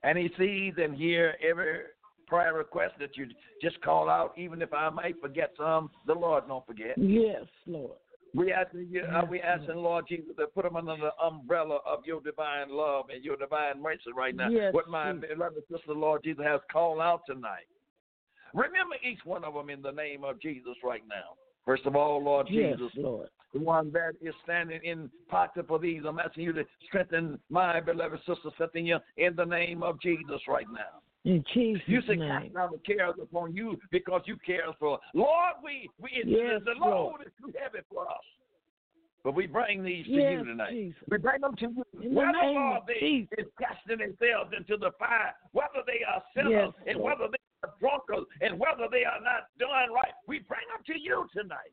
[0.03, 1.79] And He sees and hears every
[2.27, 3.27] prayer request that you
[3.61, 4.33] just call out.
[4.37, 6.95] Even if I may forget some, the Lord don't forget.
[6.97, 7.97] Yes, Lord.
[8.35, 11.99] We asking you, uh, we asking Lord Jesus to put them under the umbrella of
[12.05, 14.49] your divine love and your divine mercy right now.
[14.49, 17.67] Yes, what my beloved sister Lord Jesus has called out tonight.
[18.55, 21.35] Remember each one of them in the name of Jesus right now.
[21.65, 23.29] First of all, Lord Yes, Jesus, Lord.
[23.53, 26.01] the one that is standing in pocket for these.
[26.07, 30.67] I'm asking you to strengthen my beloved sister Cynthia in the name of Jesus right
[30.71, 31.02] now.
[31.25, 32.27] In Jesus' You say name.
[32.29, 34.99] cast down the cares upon you because you care for.
[35.13, 37.19] Lord, we we Yes, the Lord.
[37.21, 38.25] load is too heavy for us.
[39.23, 40.71] But we bring these to you tonight.
[40.71, 41.01] Jesus.
[41.09, 41.85] We bring them to you.
[42.01, 43.29] In the whether name Lord, they Jesus.
[43.37, 47.17] is casting themselves into the fire, whether they are sinners Yes, and Lord.
[47.19, 50.99] whether they are drunkards and whether they are not doing right, we bring them to
[50.99, 51.71] you tonight.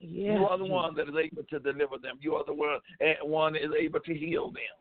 [0.00, 0.72] Yes, you are the Jesus.
[0.72, 2.16] one that is able to deliver them.
[2.22, 4.76] You are the one and one is able to heal them.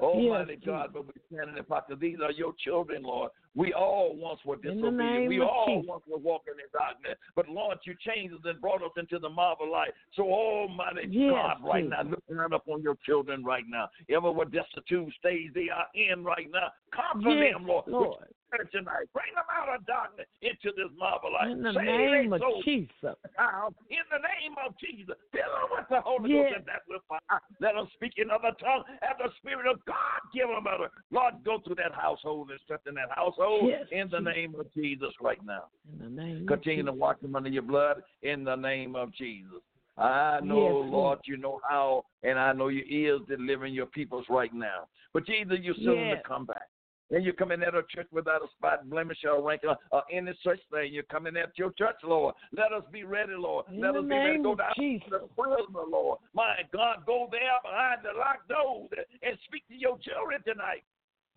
[0.00, 2.00] Almighty Yes, God, but we stand in the pocket.
[2.00, 3.30] These are your children, Lord.
[3.54, 5.28] We all once were disobedient.
[5.28, 5.88] We all Jesus.
[5.88, 7.16] once were walking in darkness.
[7.36, 9.92] But Lord, you changed us and brought us into the marvel light.
[10.14, 11.96] So Almighty Yes, God, right Jesus.
[12.02, 13.88] now, look down upon your children right now.
[14.10, 16.72] Ever what destitute stage they are in right now.
[16.90, 17.84] Comfort Yes, them, Lord.
[17.86, 18.24] Lord.
[18.58, 21.50] With Tonight, bring them out of darkness into this marvel light.
[21.50, 23.16] In the Save name of Jesus.
[23.38, 25.16] now, in the name of Jesus.
[25.32, 26.50] Fill them with the Holy Yes.
[26.50, 27.40] Ghost and that with fire.
[27.60, 30.90] Let them speak in other tongues and the Spirit of God give them other.
[31.10, 35.10] Lord, go through that household and strengthen that household Yes, in the name of Jesus
[35.20, 35.64] right now.
[35.92, 39.60] In the name Continue to wash them under your blood in the name of Jesus.
[39.96, 41.18] I know, Yes, Lord, Lord.
[41.26, 44.88] you know how, and I know your ears delivering your peoples right now.
[45.12, 46.22] But Jesus, you're soon Yes.
[46.22, 46.68] to come back.
[47.10, 50.58] And you're coming at a church without a spot, blemish, or wrinkle, or any such
[50.72, 50.92] thing.
[50.92, 52.34] You're coming at your church, Lord.
[52.56, 53.66] Let us be ready, Lord.
[53.70, 55.04] In Let us be ready to go down Jesus.
[55.10, 56.18] to the prison, Lord.
[56.34, 58.88] My God, go there behind the locked doors
[59.22, 60.82] and speak to your children tonight.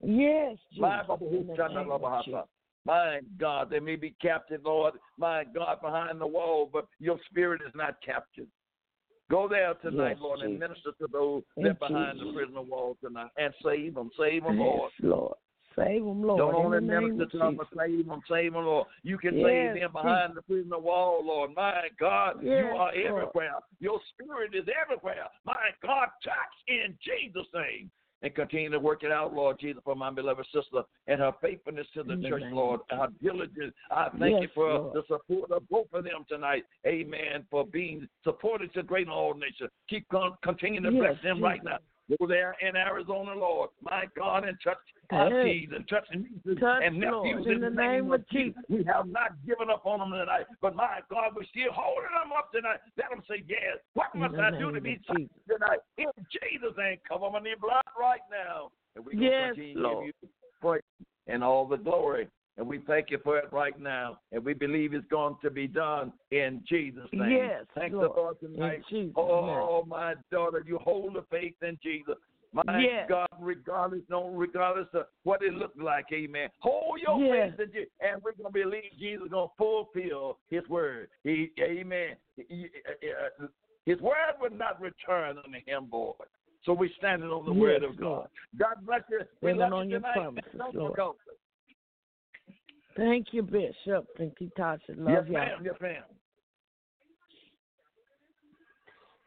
[0.02, 0.82] Yes, Jesus.
[0.82, 2.42] My Baba, In who the shall name not of love Jesus.
[2.86, 4.94] My God, they may be captured, Lord.
[5.18, 8.48] My God, behind the wall, but your spirit is not captured.
[9.30, 12.34] Go there tonight, Yes, Lord, and minister to those that behind Jesus.
[12.34, 14.92] the prison wall tonight, and save them, save them, Yes, Lord.
[15.02, 15.36] Lord.
[15.78, 16.40] Save them, Lord.
[16.40, 17.68] Don't only minister to them, Jesus.
[17.72, 18.88] but save them, save them, Lord.
[19.04, 21.52] You can Yes, save them behind the prison wall, Lord.
[21.56, 22.96] My God, you Yes, are Lord.
[22.96, 23.54] everywhere.
[23.80, 25.28] Your spirit is everywhere.
[25.46, 26.36] My God, touch
[26.68, 27.92] in Jesus' name.
[28.24, 31.86] And continue to work it out, Lord Jesus, for my beloved sister and her faithfulness
[31.94, 32.82] to the In the church, Lord.
[32.90, 33.76] Her diligence.
[33.92, 34.94] I thank you for Lord.
[34.96, 36.64] the support of both of them tonight.
[36.88, 37.46] Amen.
[37.52, 39.70] For being supported to great all nations.
[39.88, 41.78] Keep con- continuing to bless Yes, them right now.
[42.20, 43.70] Go there in Arizona, Lord.
[43.82, 44.78] My God, and touch
[45.12, 48.62] our seeds and touch nieces Touch, and nephews Lord, in the name of Jesus.
[48.70, 52.32] We have not given up on them tonight, but my God, we're still holding them
[52.38, 52.80] up tonight.
[52.98, 55.06] Let them say, Yes, what must I do to be Jesus.
[55.16, 55.80] saved tonight?
[55.98, 58.72] In Jesus' name, cover them in your blood right now.
[58.96, 60.06] And we Yes, Lord.
[60.06, 60.30] give you
[60.62, 60.82] praise
[61.28, 62.28] and all the glory.
[62.58, 64.20] And we thank you for it right now.
[64.32, 67.32] And we believe it's going to be done in Jesus' name.
[67.32, 68.10] Yes, Thank Lord.
[68.10, 68.82] the Lord tonight.
[68.90, 72.16] Jesus' Oh, my daughter, you hold the faith in Jesus.
[72.54, 73.08] My Yes.
[73.10, 76.50] God, regardless, no, regardless of what it looked like, amen.
[76.60, 77.52] Hold your Yes.
[77.52, 81.10] faith in Jesus, and we're gonna believe Jesus is gonna fulfill His word.
[81.24, 82.16] He, amen.
[82.38, 82.72] He-
[83.42, 83.48] uh,
[83.86, 86.14] His word would not return unto Him, boy.
[86.64, 88.30] So we're standing on the Yes, word of God.
[88.58, 89.22] God bless you.
[89.42, 90.14] We love on you your tonight.
[90.16, 91.16] promises, Don't forget.
[92.98, 94.08] Thank you, Bishop.
[94.18, 94.80] Thank you, Tasha.
[94.90, 95.34] Love Yes, y'all.
[95.34, 95.62] ma'am.
[95.64, 96.04] Yes, ma'am.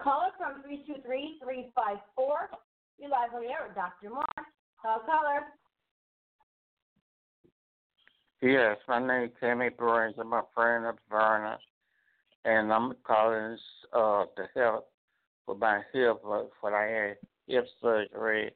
[0.03, 2.49] Caller from 323-354.
[2.99, 4.11] You're live on the air with Dr.
[4.11, 4.25] Moore.
[4.83, 5.43] Call caller.
[8.43, 10.17] Yes, my name is Tammy Burns.
[10.19, 11.59] I'm a friend of Verna,
[12.47, 13.59] and I'm calling
[13.93, 14.89] uh to help
[15.47, 17.17] with my hip uh, when I had
[17.47, 18.53] hip surgery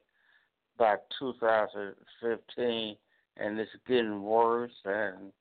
[0.77, 2.95] by 2015,
[3.37, 5.31] and it's getting worse, and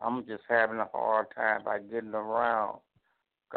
[0.00, 2.78] I'm just having a hard time by getting around.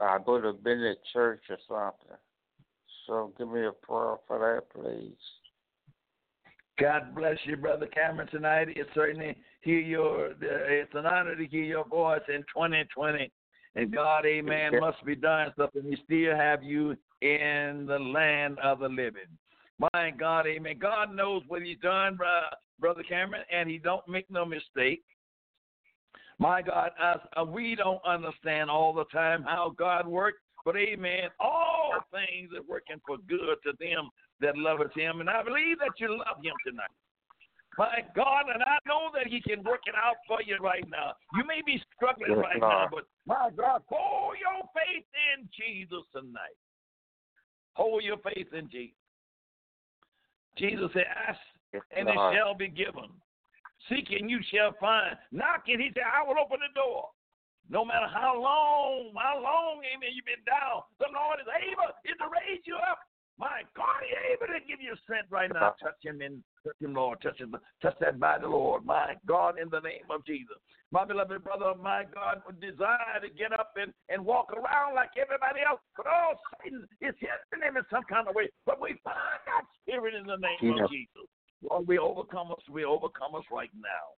[0.02, 2.18] I go to Bennett Church or something.
[3.06, 5.12] So give me a prayer for that, please.
[6.80, 8.70] God bless you, Brother Cameron, tonight.
[8.76, 10.34] It's certainly hear your.
[10.42, 13.32] It's an honor to hear your voice in 2020,
[13.76, 15.84] and God, Amen, must be done something.
[15.84, 19.30] He still have you in the land of the living.
[19.94, 20.78] My God, Amen.
[20.80, 22.50] God knows what He's done, bro-
[22.80, 25.04] Brother Cameron, and He don't make no mistake.
[26.40, 31.30] My God, us, uh, we don't understand all the time how God works, but Amen.
[31.40, 34.10] All things are working for good to them
[34.42, 36.92] that loveth Him, and I believe that you love Him tonight.
[37.78, 41.14] My God, and I know that He can work it out for you right now.
[41.36, 46.04] You may be struggling Yes, right now, but my God, hold your faith in Jesus
[46.12, 46.58] tonight.
[47.74, 48.96] Hold your faith in Jesus.
[50.56, 51.06] Jesus said,
[51.96, 53.10] And it shall be given.
[53.90, 55.18] Seek and you shall find.
[55.32, 57.10] Knock and he said, I will open the door.
[57.70, 62.16] No matter how long, how long, amen, you've been down, the Lord is able is
[62.20, 63.00] to raise you up.
[63.40, 65.74] My God, He's able to give you strength right now.
[65.82, 67.18] Touch him in, touch him, Lord.
[67.22, 68.86] Touch him, touch that body, Lord.
[68.86, 70.56] My God, in the name of Jesus.
[70.92, 75.18] My beloved brother, my God, would desire to get up and, and walk around like
[75.18, 75.82] everybody else.
[75.98, 78.54] But oh, Satan is hindering him in some kind of way.
[78.68, 80.86] But we find that spirit in the name Jesus.
[80.86, 81.26] of Jesus.
[81.70, 82.62] Lord, we overcome us.
[82.70, 84.14] We overcome us right now.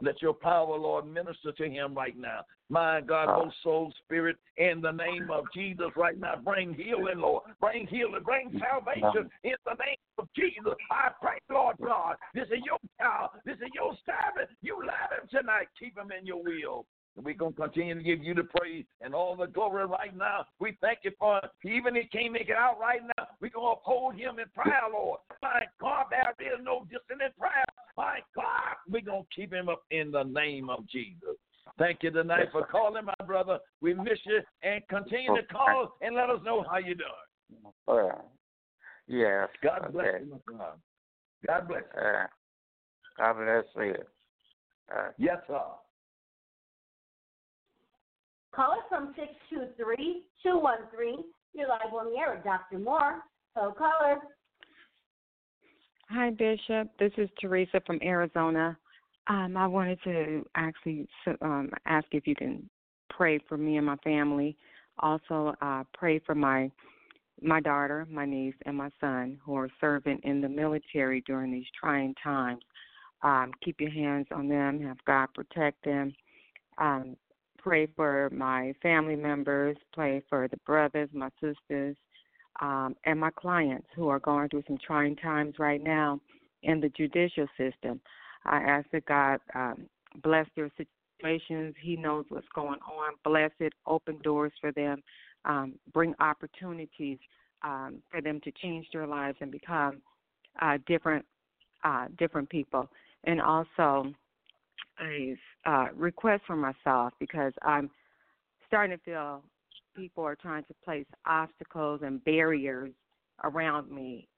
[0.00, 2.40] Let your power, Lord, minister to him right now.
[2.70, 3.44] My God, ah.
[3.44, 6.34] both soul, spirit, in the name of Jesus right now.
[6.42, 7.44] Bring healing, Lord.
[7.60, 8.22] Bring healing.
[8.24, 9.44] Bring salvation ah.
[9.44, 10.74] in the name of Jesus.
[10.90, 13.30] I pray, Lord God, this is your child.
[13.44, 14.50] This is your servant.
[14.62, 15.68] You love him tonight.
[15.78, 16.86] Keep him in your will.
[17.16, 20.14] And we're going to continue to give you the praise and all the glory right
[20.16, 20.44] now.
[20.60, 21.50] We thank you for it.
[21.64, 24.46] Even if he can't make it out right now, we're going to uphold him in
[24.54, 25.20] prayer, Lord.
[25.42, 27.64] My God, there is no distance in prayer.
[27.96, 31.36] My God, we're going to keep him up in the name of Jesus.
[31.78, 33.58] Thank you tonight for calling, my brother.
[33.80, 37.74] We miss you and continue to call and let us know how you're doing.
[37.88, 38.18] Uh,
[39.08, 39.48] yes.
[39.62, 40.24] God bless okay.
[40.24, 40.78] you, my God.
[41.46, 42.00] God bless you.
[42.00, 42.26] Uh,
[43.16, 43.94] God bless you.
[44.94, 45.60] Uh, Yes, sir.
[48.56, 49.14] Call us from
[50.46, 51.24] 623-213.
[51.52, 52.78] You're live on the air with Dr.
[52.78, 53.20] Moore.
[53.54, 54.16] So caller.
[56.08, 56.88] Hi, Bishop.
[56.98, 58.78] This is Teresa from Arizona.
[59.26, 61.06] Um, I wanted to actually
[61.42, 62.68] um, ask if you can
[63.10, 64.56] pray for me and my family.
[65.00, 66.70] Also, uh, pray for my
[67.42, 71.66] my daughter, my niece, and my son who are serving in the military during these
[71.78, 72.62] trying times.
[73.22, 74.80] Um, keep your hands on them.
[74.80, 76.14] Have God protect them.
[76.78, 77.16] Um,
[77.66, 79.76] pray for my family members.
[79.92, 81.96] Pray for the brothers, my sisters,
[82.60, 86.20] um, and my clients who are going through some trying times right now
[86.62, 88.00] in the judicial system.
[88.44, 89.86] I ask that God um,
[90.22, 90.70] bless their
[91.18, 91.74] situations.
[91.82, 93.14] He knows what's going on.
[93.24, 93.72] Bless it.
[93.84, 95.02] Open doors for them.
[95.44, 97.18] Um, bring opportunities
[97.64, 100.00] um, for them to change their lives and become
[100.62, 101.24] uh, different,
[101.82, 102.88] uh, different people.
[103.24, 104.12] And also,
[105.00, 107.90] a uh, request for myself because I'm
[108.66, 109.42] starting to feel
[109.94, 112.90] people are trying to place obstacles and barriers
[113.44, 114.28] around me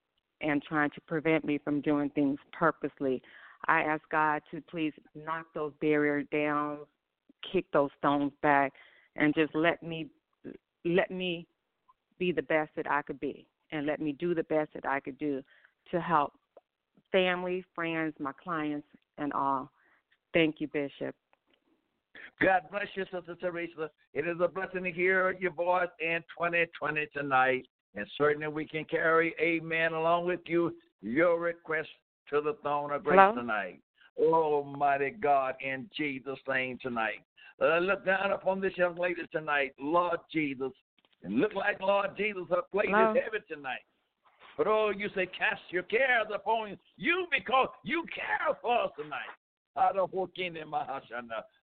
[0.41, 3.23] and trying to prevent me from doing things purposely.
[3.67, 6.79] I ask God to please knock those barriers down,
[7.53, 8.73] kick those stones back,
[9.17, 10.07] and just let me
[10.85, 11.47] let me
[12.19, 15.01] be the best that I could be, and let me do the best that I
[15.01, 15.43] could do
[15.91, 16.33] to help
[17.11, 18.87] family, friends, my clients,
[19.19, 19.71] and all.
[20.33, 21.15] Thank you, Bishop.
[22.41, 23.91] God bless you, Sister Teresa.
[24.15, 27.67] It is a blessing to hear your voice in 2020 tonight.
[27.95, 31.89] And certainly we can carry, amen, along with you, your request
[32.31, 33.35] to the throne of grace Hello?
[33.35, 33.81] tonight.
[34.19, 37.23] Almighty God, in Jesus' name tonight.
[37.61, 40.73] Uh, look down upon this young lady tonight, Lord Jesus.
[41.25, 43.13] And look like Lord Jesus, her plate Hello?
[43.13, 43.83] is heavy tonight.
[44.57, 49.31] But oh, you say, cast your cares upon you because you care for us tonight.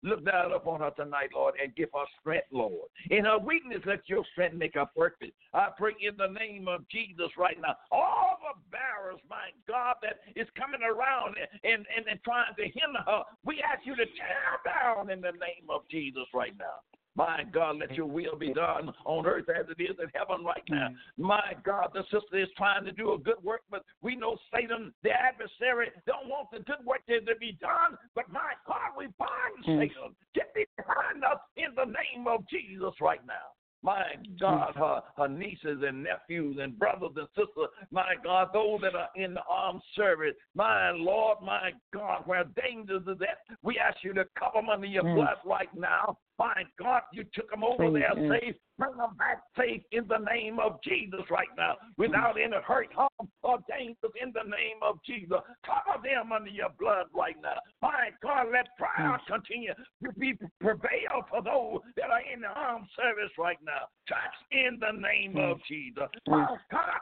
[0.03, 2.89] Look down upon her tonight, Lord, and give her strength, Lord.
[3.11, 5.33] In her weakness, let your strength make her perfect.
[5.53, 7.77] I pray in the name of Jesus right now.
[7.91, 13.03] All the barriers, my God, that is coming around and, and, and trying to hinder
[13.07, 16.81] her, we ask you to tear down in the name of Jesus right now.
[17.17, 20.63] My God, let your will be done on earth as it is in heaven right
[20.69, 20.89] now.
[21.17, 24.93] My God, the sister is trying to do a good work, but we know Satan,
[25.05, 27.97] the adversary, don't want the good work to, to be done.
[28.15, 29.79] But my God, we bind Mm.
[29.79, 30.17] Satan.
[30.35, 33.55] Get behind us in the name of Jesus right now.
[33.83, 38.95] My God, her, her nieces and nephews and brothers and sisters, my God, those that
[38.95, 43.99] are in the armed service, my Lord, my God, where dangers is at, we ask
[44.03, 45.17] you to cover them under your Mm.
[45.17, 46.19] blood right now.
[46.39, 48.57] My God, you took them over Please, there safe.
[48.77, 53.09] Bring them back safe in the name of Jesus right now, without any hurt, harm,
[53.43, 55.39] or danger in the name of Jesus.
[55.65, 57.55] Cover them under your blood right now.
[57.83, 62.89] My God, let prayer continue to be prevail for those that are in the armed
[62.97, 63.87] service right now.
[64.09, 66.11] Touch in the name of Jesus.
[66.27, 66.99] My God,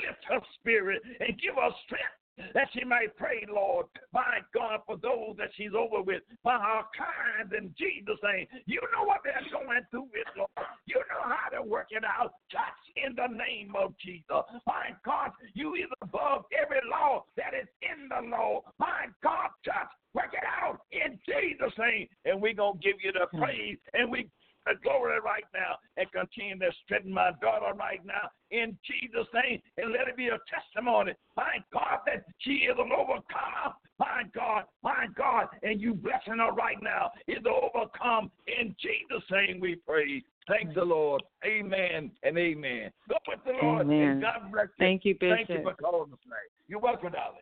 [0.00, 2.19] lift her spirit and give her strength
[2.54, 6.82] that she might pray, Lord, my God, for those that she's over with, by her
[6.96, 8.46] kind in Jesus' name.
[8.66, 10.50] You know what they're going through with, Lord.
[10.86, 12.34] You know how to work it out.
[12.50, 14.44] Touch in the name of Jesus.
[14.66, 18.62] My God, you is above every law that is in the law.
[18.78, 22.08] My God, touch, work it out in Jesus' name.
[22.24, 23.42] And we're going to give you the hmm.
[23.42, 24.28] praise and we
[24.64, 25.76] glory, glory right now.
[25.96, 29.60] And continue to strengthen my daughter right now in Jesus' name.
[29.76, 33.74] And let it be a testimony, my God, that she is an overcomer.
[33.98, 38.30] My God, my God, and you blessing her right now is overcome.
[38.46, 40.24] In Jesus' name we pray.
[40.48, 41.22] Thank the Lord.
[41.44, 42.90] Amen and amen.
[43.08, 43.82] Go with the Lord.
[43.86, 44.00] Amen.
[44.00, 44.72] And God bless you.
[44.78, 46.48] Thank you, Thank you for calling us tonight.
[46.66, 47.40] You're welcome, darling.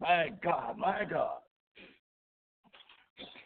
[0.00, 1.38] My God, my God.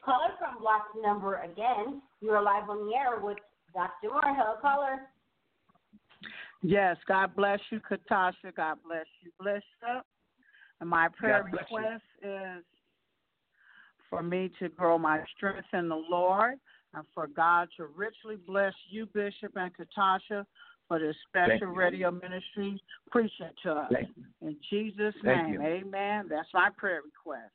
[0.05, 2.03] Caller from block number again.
[2.21, 3.39] You are live on the air with
[3.75, 4.09] Dr.
[4.09, 4.21] Moore.
[4.25, 4.99] Hello, caller.
[6.63, 8.55] Yes, God bless you, Katasha.
[8.57, 10.05] God bless you, Bishop.
[10.81, 11.77] And my prayer God bless you.
[11.77, 12.65] request is
[14.09, 16.55] for me to grow my strength in the Lord
[16.95, 20.45] and for God to richly bless you, Bishop and Katasha,
[20.89, 23.93] for this special radio ministry preaching to us.
[24.43, 25.63] In Jesus' Thank name, you.
[25.63, 26.27] amen.
[26.29, 27.53] That's my prayer request.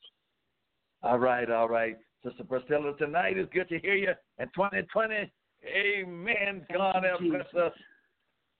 [1.03, 1.97] All right, all right.
[2.25, 4.13] Sister Priscilla, tonight is good to hear you.
[4.39, 5.31] And 2020,
[5.67, 6.65] amen.
[6.73, 7.73] God have us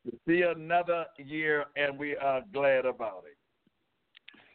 [0.06, 3.38] to see another year, and we are glad about it.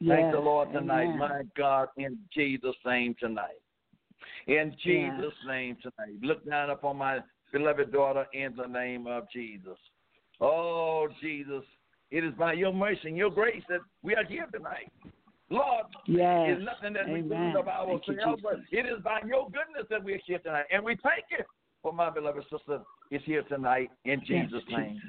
[0.07, 1.19] Thank the Lord tonight, amen.
[1.19, 3.61] my God, in Jesus' name tonight.
[4.47, 6.17] In Jesus' name tonight.
[6.23, 7.19] Look down upon my
[7.53, 9.79] beloved daughter in the name of Jesus.
[10.41, 11.65] Oh, Jesus,
[12.11, 14.91] it is by your mercy and your grace that we are here tonight.
[15.51, 16.57] Lord, Yes.
[16.57, 17.53] it's nothing that we Amen.
[17.53, 20.67] do of ourselves, but it is by your goodness that we're here tonight.
[20.71, 21.45] And we thank you
[21.83, 22.81] for my beloved sister
[23.11, 25.01] is here tonight in Yes, Jesus' name.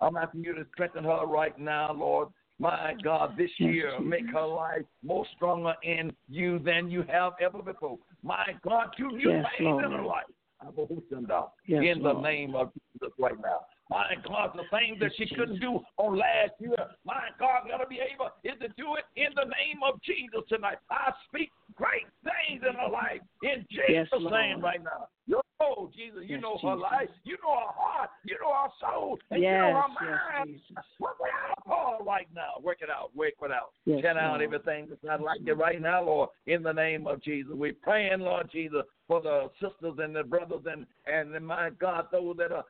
[0.00, 2.28] I'm asking you to strengthen her right now, Lord.
[2.58, 4.10] My God, this Yes, year, Jesus.
[4.10, 7.98] make her life more stronger in you than you have ever before.
[8.22, 9.92] My God, you new Yes, things in Lord.
[9.92, 10.24] her life.
[10.60, 13.60] I will host them down Yes, in the name of Jesus right now.
[13.88, 18.00] My God, the things that she couldn't do on last year, my God, her be
[18.02, 20.78] able is to do it in the name of Jesus tonight.
[20.90, 25.06] I speak great things in her life in Jesus' Yes, name right now.
[25.26, 28.68] You know, Jesus, you Yes, know her life, you know her heart, you know her
[28.80, 30.60] soul, and you know her mind.
[30.60, 30.84] Jesus.
[31.00, 32.60] Work it out her right now.
[32.62, 33.14] Work it out.
[33.16, 33.72] Work it out.
[33.84, 37.22] Yes, Get out everything that's not like you right now, Lord, in the name of
[37.22, 37.52] Jesus.
[37.54, 42.36] We're praying, Lord Jesus, for the sisters and the brothers and, and my God, those
[42.38, 42.64] that are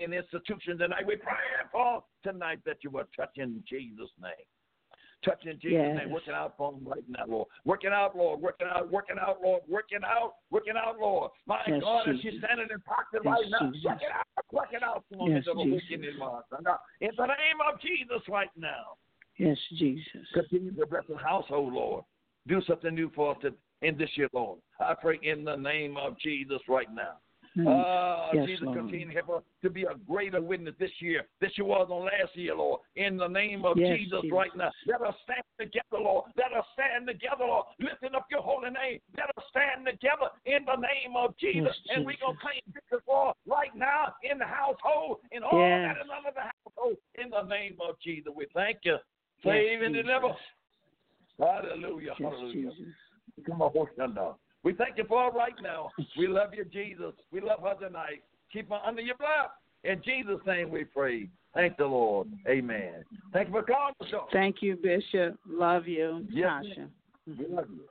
[0.00, 1.04] in institutions tonight.
[1.06, 4.32] We're praying for tonight that you will touch in Jesus' name.
[5.26, 5.96] Touch in Jesus' Yes.
[5.98, 6.10] name.
[6.10, 7.48] Working out for them right now, Lord.
[7.64, 8.40] Working out, Lord.
[8.40, 9.62] Working out, working out, Lord.
[9.68, 11.32] Working out, working out, Lord.
[11.46, 12.32] My Yes, God, as Jesus.
[12.32, 13.84] she's standing in practice Yes, right now, Jesus.
[13.84, 15.36] work it out, work it out for them.
[15.36, 15.90] Yes, in the Jesus.
[15.90, 16.42] wicked in my-
[17.00, 18.96] In the name of Jesus right now.
[19.36, 20.30] Yes, Jesus.
[20.32, 22.04] Continue to bless the household, Lord.
[22.46, 23.52] Do something new for us to,
[23.82, 24.60] in this year, Lord.
[24.78, 27.18] I pray in the name of Jesus right now.
[27.56, 27.66] Mm.
[27.66, 28.78] Ah, Yes, Jesus, Lord.
[28.78, 32.04] continue to help us to be a greater witness this year than you was on
[32.04, 32.80] last year, Lord.
[32.96, 34.36] In the name of Yes, Jesus, Jesus.
[34.36, 34.70] right now.
[34.86, 36.30] Let us stand together, Lord.
[36.36, 37.66] Let us stand together, Lord.
[37.78, 39.00] Lifting up your holy name.
[39.16, 41.72] Let us stand together in the name of Jesus.
[41.86, 45.56] Yes, and we're going to claim victory for right now in the household, in all
[45.56, 46.96] that is under the household.
[47.14, 48.98] In the name of Jesus, we thank you.
[49.42, 50.34] Save and deliver.
[51.38, 52.12] Hallelujah.
[52.18, 52.70] Yes, Hallelujah.
[52.70, 52.92] Jesus.
[53.46, 54.16] Come on, horse down.
[54.66, 55.90] We thank you for her right now.
[56.18, 57.12] We love you, Jesus.
[57.30, 58.24] We love her tonight.
[58.52, 59.50] Keep her under your blood.
[59.84, 61.28] In Jesus' name we pray.
[61.54, 62.26] Thank the Lord.
[62.48, 63.04] Amen.
[63.32, 64.08] Thank you for calling us.
[64.12, 64.24] Lord.
[64.32, 65.38] Thank you, Bishop.
[65.48, 66.88] Love you, Yes, Tasha.
[67.28, 67.82] We love you.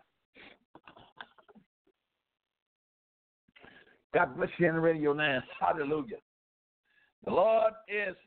[4.14, 5.42] God bless you in the radio now.
[5.58, 6.18] Hallelujah.
[7.24, 8.18] The Lord is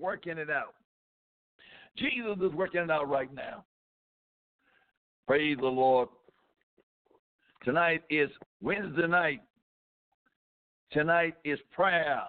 [0.00, 0.72] working it out.
[1.98, 3.66] Jesus is working it out right now.
[5.26, 6.08] Praise the Lord.
[7.64, 8.28] Tonight is
[8.60, 9.40] Wednesday night.
[10.90, 12.22] Tonight is prayer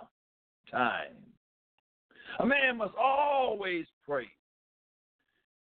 [0.70, 1.16] time.
[2.40, 4.28] A man must always pray.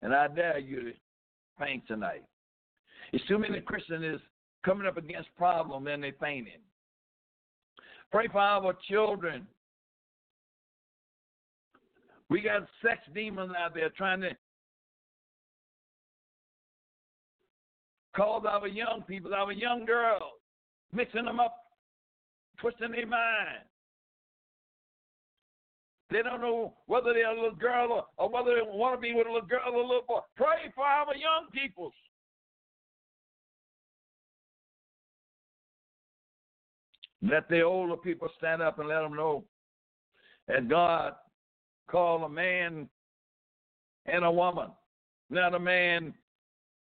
[0.01, 0.91] And I dare you to
[1.57, 2.23] faint tonight.
[3.13, 4.21] It's too many Christians is
[4.65, 6.53] coming up against problem and they fainting.
[8.11, 9.47] Pray for our children.
[12.29, 14.31] We got sex demons out there trying to
[18.15, 20.23] cause our young people, our young girls,
[20.93, 21.55] mixing them up,
[22.59, 23.65] twisting their mind.
[26.09, 29.13] They don't know whether they're a little girl or, or whether they want to be
[29.13, 30.19] with a little girl or a little boy.
[30.35, 31.91] Pray for our young people.
[37.21, 39.45] Let the older people stand up and let them know
[40.47, 41.13] that God
[41.87, 42.89] called a man
[44.05, 44.69] and a woman,
[45.29, 46.13] not a man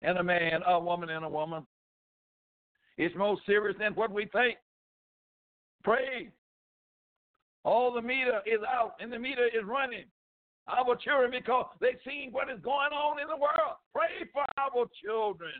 [0.02, 1.66] and a man, a woman and a woman.
[2.98, 4.58] It's more serious than what we think.
[5.84, 6.30] Pray.
[7.64, 10.06] All the meter is out and the meter is running.
[10.68, 13.78] Our children, because they've seen what is going on in the world.
[13.94, 15.52] Pray for our children.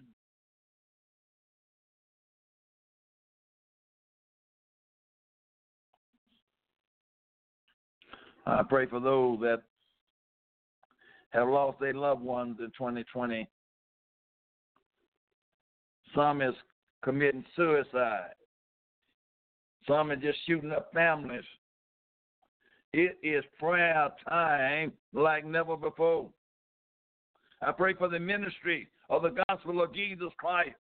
[8.46, 9.62] I pray for those that
[11.32, 13.48] have lost their loved ones in 2020.
[16.16, 16.56] Some is
[17.04, 18.34] committing suicide.
[19.88, 21.44] Some are just shooting up families.
[22.94, 26.30] It is prayer time like never before.
[27.62, 30.76] I pray for the ministry of the gospel of Jesus Christ.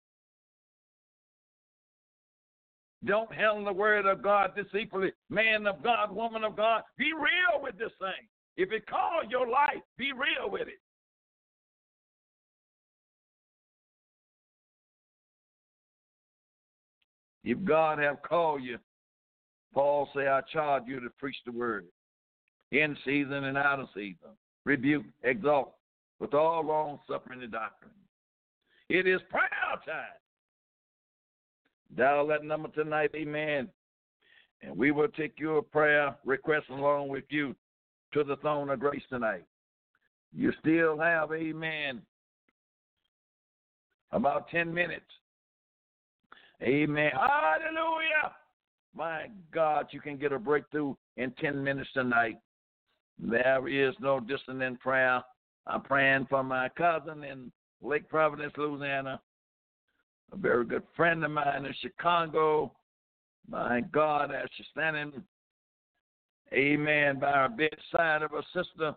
[3.05, 5.12] Don't handle the word of God deceitfully.
[5.29, 8.26] Man of God, woman of God, be real with this thing.
[8.57, 10.81] If it calls your life, be real with it.
[17.49, 18.76] If God have called you,
[19.72, 21.86] Paul say, I charge you to preach the word
[22.72, 24.36] in season and out of season.
[24.66, 25.72] Rebuke, exalt
[26.20, 27.90] with all long suffering and doctrine.
[28.90, 29.49] It is prayer
[29.86, 30.18] time.
[31.96, 33.70] Dial that number tonight, amen.
[34.61, 37.57] And we will take your prayer request along with you
[38.12, 39.46] to the throne of grace tonight.
[40.34, 42.03] You still have, amen,
[44.12, 45.07] about 10 minutes.
[46.63, 47.11] Amen.
[47.13, 48.35] Hallelujah.
[48.95, 52.39] My God, you can get a breakthrough in 10 minutes tonight.
[53.19, 55.23] There is no dissonant prayer.
[55.67, 57.53] I'm praying for my cousin in
[57.83, 59.21] Lake Providence, Louisiana,
[60.33, 62.73] a very good friend of mine in Chicago.
[63.49, 65.13] My God, as she's standing,
[66.53, 68.95] amen, by her bedside of her sister,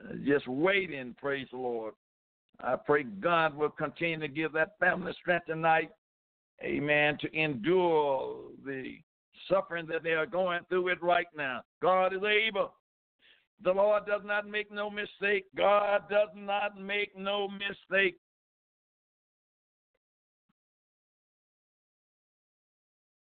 [0.00, 1.94] uh, just waiting, praise the Lord.
[2.60, 5.90] I pray God will continue to give that family strength tonight,
[6.62, 8.96] amen, to endure the
[9.48, 11.62] suffering that they are going through it right now.
[11.82, 12.74] God is able.
[13.62, 15.46] The Lord does not make no mistake.
[15.56, 18.16] God does not make no mistake.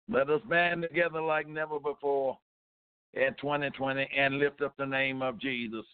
[0.08, 2.38] Let us band together like never before
[3.14, 5.84] in 2020 and lift up the name of Jesus.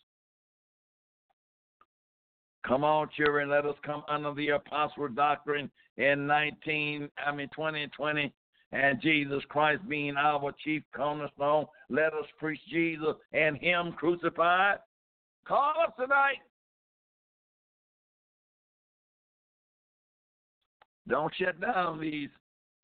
[2.66, 5.70] Come on, children, let us come under the apostle doctrine
[6.00, 8.32] in 19, I mean 2020,
[8.72, 11.66] and Jesus Christ being our chief cornerstone.
[11.88, 14.78] Let us preach Jesus and Him crucified.
[15.46, 16.38] Call us tonight.
[21.08, 22.28] Don't shut down these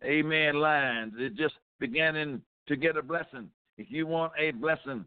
[0.05, 1.13] amen lines.
[1.17, 3.49] It's just beginning to get a blessing.
[3.79, 5.05] If you want a blessing,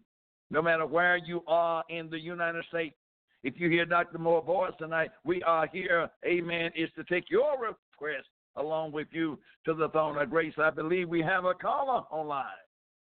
[0.50, 2.96] no matter where you are in the United States,
[3.44, 4.18] if you hear Dr.
[4.18, 7.58] Moore's voice tonight, we are here, amen, is to take your
[8.00, 10.54] request along with you to the throne of grace.
[10.58, 12.46] I believe we have a caller online.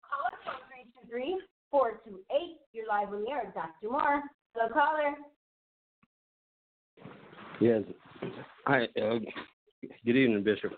[0.07, 0.53] Caller from
[1.09, 2.57] 323 428.
[2.73, 3.91] You're live on the air, Dr.
[3.91, 4.23] Moore.
[4.53, 5.15] Hello, caller.
[7.59, 7.83] Yes.
[8.65, 8.83] Hi.
[8.99, 9.19] Uh,
[10.05, 10.73] good evening, Bishop.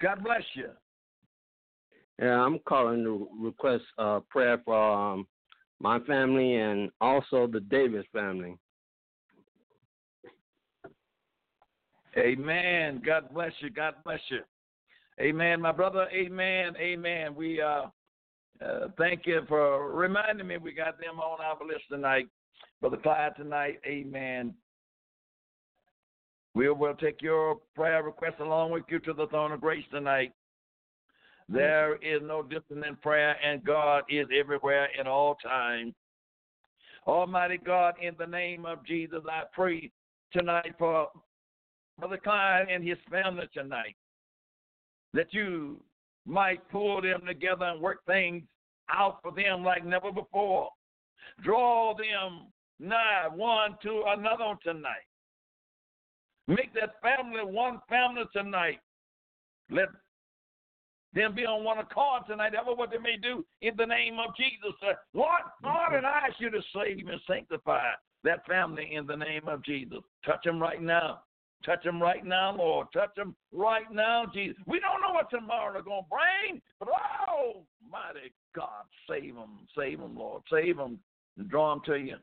[0.00, 0.70] God bless you.
[2.18, 5.26] Yeah, I'm calling to request uh, prayer for um,
[5.80, 8.56] my family and also the Davis family.
[12.16, 13.02] Amen.
[13.04, 13.70] God bless you.
[13.70, 14.40] God bless you.
[15.20, 16.08] Amen, my brother.
[16.12, 16.74] Amen.
[16.80, 17.34] Amen.
[17.34, 17.86] We uh,
[18.64, 22.26] uh, thank you for reminding me we got them on our list tonight.
[22.80, 23.80] Brother Clyde tonight.
[23.86, 24.54] Amen.
[26.54, 30.32] We will take your prayer request along with you to the throne of grace tonight.
[31.48, 35.94] There is no distance in prayer, and God is everywhere in all time.
[37.06, 39.90] Almighty God, in the name of Jesus, I pray
[40.32, 41.08] tonight for
[42.00, 43.96] Brother Clyde and his family tonight
[45.12, 45.80] that you
[46.26, 48.44] might pull them together and work things
[48.88, 50.70] out for them like never before.
[51.42, 52.46] Draw them
[52.78, 55.06] nigh one to another tonight.
[56.48, 58.80] Make that family one family tonight.
[59.70, 59.88] Let
[61.12, 64.34] them be on one accord tonight, ever what they may do in the name of
[64.36, 64.74] Jesus.
[65.12, 67.82] Lord, Lord, and I ask you to save and sanctify
[68.24, 70.00] that family in the name of Jesus.
[70.24, 71.20] Touch them right now.
[71.64, 72.86] Touch them right now, Lord.
[72.92, 74.56] Touch them right now, Jesus.
[74.66, 76.88] We don't know what tomorrow is going to bring, but
[77.28, 79.66] oh, mighty God, save them.
[79.76, 80.42] Save them, Lord.
[80.50, 80.98] Save them
[81.36, 82.16] and draw them to you.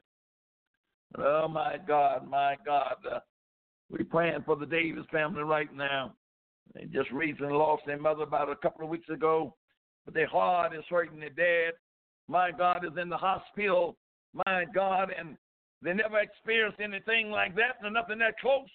[1.19, 2.95] Oh, my God, my God.
[3.09, 3.19] Uh,
[3.89, 6.13] we're praying for the Davis family right now.
[6.73, 9.55] They just recently lost their mother about a couple of weeks ago,
[10.05, 11.19] but their heart is hurting.
[11.19, 11.73] Their dad,
[12.27, 13.97] my God, is in the hospital.
[14.33, 15.37] My God, and
[15.81, 18.67] they never experienced anything like that, and nothing that close.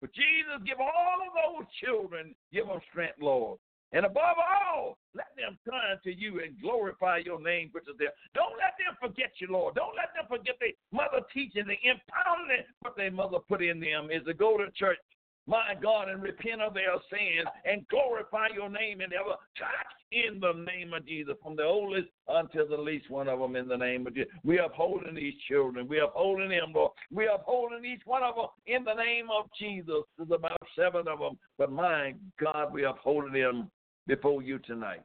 [0.00, 3.58] But Jesus, give all of those children, give them strength, Lord.
[3.92, 8.10] And above all, let them turn to you and glorify your name, which is there.
[8.34, 9.76] Don't let them forget you, Lord.
[9.76, 14.08] Don't let them forget their mother teaching, the empowerment what their mother put in them
[14.10, 14.98] is to go to church,
[15.46, 20.40] my God, and repent of their sins and glorify your name and ever touch in
[20.40, 23.76] the name of Jesus, from the oldest until the least one of them in the
[23.76, 24.32] name of Jesus.
[24.44, 25.88] We are upholding these children.
[25.88, 26.92] We are upholding them, Lord.
[27.12, 30.02] We are upholding each one of them in the name of Jesus.
[30.16, 33.70] There's about seven of them, but my God, we are upholding them
[34.06, 35.02] before you tonight.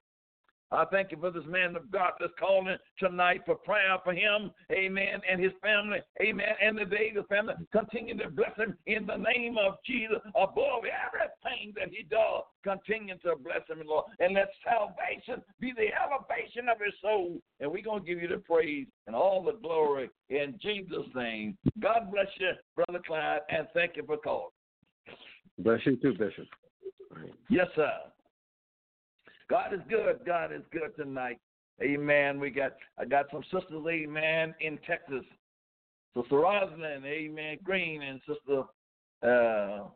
[0.72, 4.52] I thank you for this man of God that's calling tonight for prayer for him,
[4.72, 7.56] amen, and his family, amen, and the Davis family.
[7.72, 12.44] Continue to bless him in the name of Jesus above everything that he does.
[12.64, 17.40] Continue to bless him, Lord, and let salvation be the elevation of his soul.
[17.60, 21.58] And we're going to give you the praise and all the glory in Jesus' name.
[21.80, 24.52] God bless you, Brother Clyde, and thank you for calling.
[25.58, 26.46] Bless you too, Bishop.
[27.50, 27.92] Yes, sir.
[29.50, 30.20] God is good.
[30.26, 31.40] God is good tonight.
[31.82, 32.40] Amen.
[32.40, 35.24] We got I got some sisters, amen, in Texas.
[36.16, 38.64] Sister Rosalind, amen, Green, and Sister
[39.24, 39.88] uh,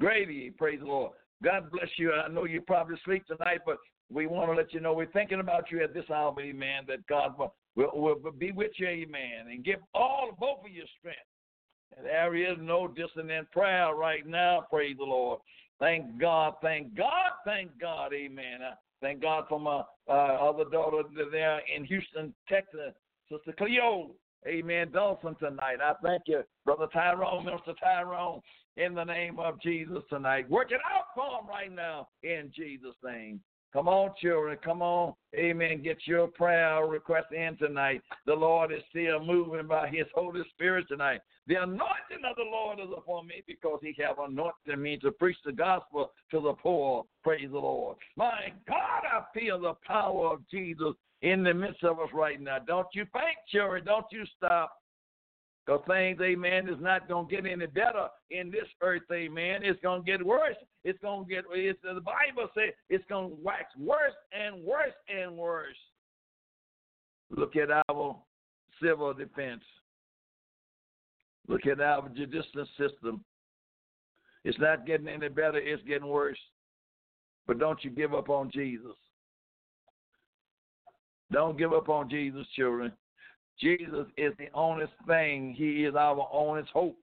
[0.00, 1.12] Grady, praise the Lord.
[1.42, 2.12] God bless you.
[2.12, 3.78] I know you probably sleep tonight, but
[4.10, 7.06] we want to let you know we're thinking about you at this hour, amen, that
[7.08, 11.18] God will, will, will be with you, amen, and give all both of you strength.
[11.96, 15.40] And there is no dissonant prayer right now, praise the Lord.
[15.80, 18.60] Thank God, thank God, thank God, amen.
[19.00, 22.94] Thank God for my uh, other daughter there in Houston, Texas,
[23.30, 24.10] Sister Cleo,
[24.46, 25.78] amen, Dawson tonight.
[25.82, 28.40] I thank you, Brother Tyrone, Minister Tyrone,
[28.76, 30.48] in the name of Jesus tonight.
[30.50, 33.40] Work it out for them right now in Jesus' name.
[33.72, 34.56] Come on, children.
[34.64, 35.12] Come on.
[35.34, 35.82] Amen.
[35.82, 38.00] Get your prayer request in tonight.
[38.24, 41.20] The Lord is still moving by his Holy Spirit tonight.
[41.48, 45.36] The anointing of the Lord is upon me because he have anointed me to preach
[45.44, 47.04] the gospel to the poor.
[47.22, 47.96] Praise the Lord.
[48.16, 52.58] My God, I feel the power of Jesus in the midst of us right now.
[52.58, 53.84] Don't you faint, children.
[53.84, 54.72] Don't you stop.
[55.64, 59.62] Because things, amen, is not going to get any better in this earth, amen.
[59.64, 60.54] It's going to get worse.
[60.84, 64.94] It's going to get, it's, the Bible says it's going to wax worse and worse
[65.08, 65.76] and worse.
[67.30, 68.16] Look at our
[68.80, 69.62] civil defense.
[71.48, 73.24] Look at our judicial system.
[74.44, 76.38] It's not getting any better, it's getting worse.
[77.46, 78.96] But don't you give up on Jesus.
[81.32, 82.92] Don't give up on Jesus, children.
[83.60, 85.54] Jesus is the only thing.
[85.56, 86.98] He is our only hope.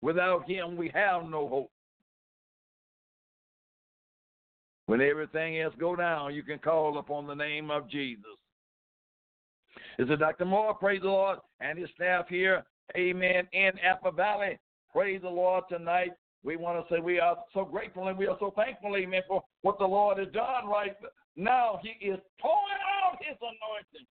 [0.00, 1.70] Without him, we have no hope.
[4.86, 8.24] When everything else go down, you can call upon the name of Jesus.
[9.98, 10.44] Is it Dr.
[10.44, 10.74] Moore?
[10.74, 11.38] Praise the Lord.
[11.60, 12.64] And his staff here,
[12.96, 14.58] amen, in Apple Valley.
[14.92, 16.12] Praise the Lord tonight.
[16.44, 19.42] We want to say we are so grateful and we are so thankful, amen, for
[19.62, 20.96] what the Lord has done right
[21.36, 21.78] now.
[21.82, 24.06] He is pouring out his anointing.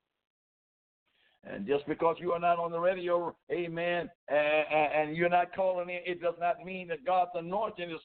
[1.44, 5.90] And just because you are not on the radio, amen, and, and you're not calling
[5.90, 8.00] in, it does not mean that God's anointing is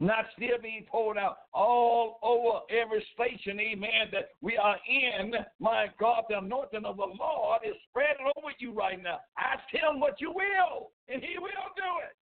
[0.00, 5.32] not still being poured out all over every station, amen, that we are in.
[5.58, 9.18] My God, the anointing of the Lord is spreading over you right now.
[9.36, 12.14] Ask him what you will, and he will do it.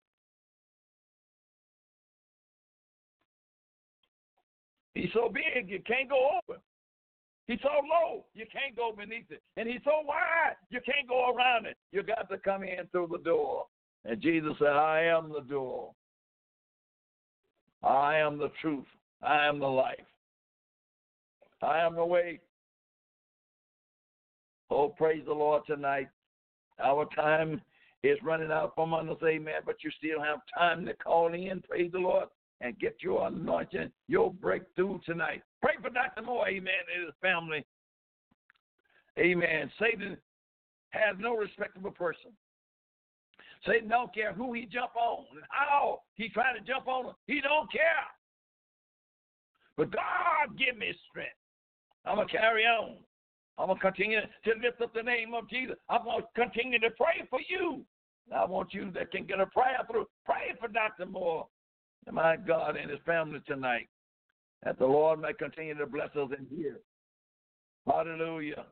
[4.94, 6.58] He's so big, you can't go over.
[7.46, 9.42] He's so low, you can't go beneath it.
[9.58, 11.76] And he's so wide, you can't go around it.
[11.92, 13.66] You got to come in through the door.
[14.06, 15.92] And Jesus said, I am the door.
[17.82, 18.86] I am the truth.
[19.22, 19.96] I am the life.
[21.62, 22.40] I am the way.
[24.70, 26.08] Oh, praise the Lord tonight.
[26.82, 27.60] Our time
[28.02, 31.90] is running out from us, amen, but you still have time to call in, praise
[31.92, 32.28] the Lord,
[32.60, 35.42] and get your anointing, your breakthrough tonight.
[35.62, 36.22] Pray for Dr.
[36.22, 37.64] Moore, amen, and his family.
[39.18, 39.70] Amen.
[39.80, 40.16] Satan
[40.90, 42.32] has no respect a person.
[43.64, 47.14] Satan don't care who he jump on and how he try to jump on him.
[47.26, 48.06] He don't care.
[49.76, 51.36] But God give me strength.
[52.04, 52.96] I'm going to carry on.
[53.58, 55.76] I'm going to continue to lift up the name of Jesus.
[55.88, 57.84] I'm going to continue to pray for you.
[58.34, 60.06] I want you that can get a prayer through.
[60.24, 61.06] Pray for Dr.
[61.06, 61.46] Moore,
[62.06, 63.88] and my God, and his family tonight.
[64.62, 66.78] That the Lord may continue to bless us in here.
[67.86, 68.64] Hallelujah.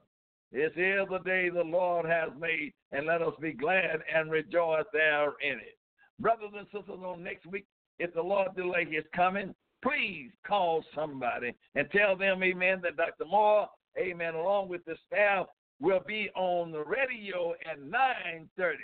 [0.55, 4.85] This is the day the Lord has made, and let us be glad and rejoice
[4.93, 5.77] there in it.
[6.21, 7.67] Brothers and sisters, on next week,
[7.99, 9.53] if the Lord delay his coming,
[9.83, 13.25] please call somebody and tell them, amen, that Dr.
[13.25, 13.67] Moore,
[13.99, 15.47] amen, along with the staff,
[15.81, 18.79] will be on the radio at 930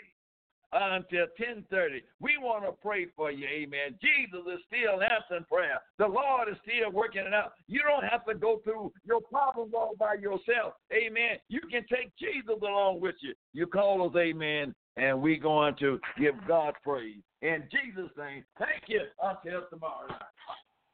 [0.72, 2.02] until 1030.
[2.20, 3.98] We want to pray for you, amen.
[4.00, 5.80] Jesus is still answering prayer.
[5.98, 7.52] The Lord is still working it out.
[7.66, 11.38] You don't have to go through your problems all by yourself, amen.
[11.48, 13.34] You can take Jesus along with you.
[13.52, 17.22] You call us, amen, and we're going to give God praise.
[17.42, 19.00] In Jesus' name, thank you.
[19.22, 20.20] Until tomorrow night.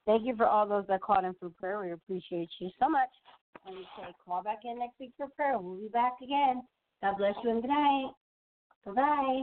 [0.06, 1.80] Thank you for all those that called in for prayer.
[1.80, 3.08] We appreciate you so much.
[3.66, 5.58] And we say call back in next week for prayer.
[5.58, 6.62] We'll be back again.
[7.02, 8.12] God bless you and good night.
[8.84, 9.42] Bye bye.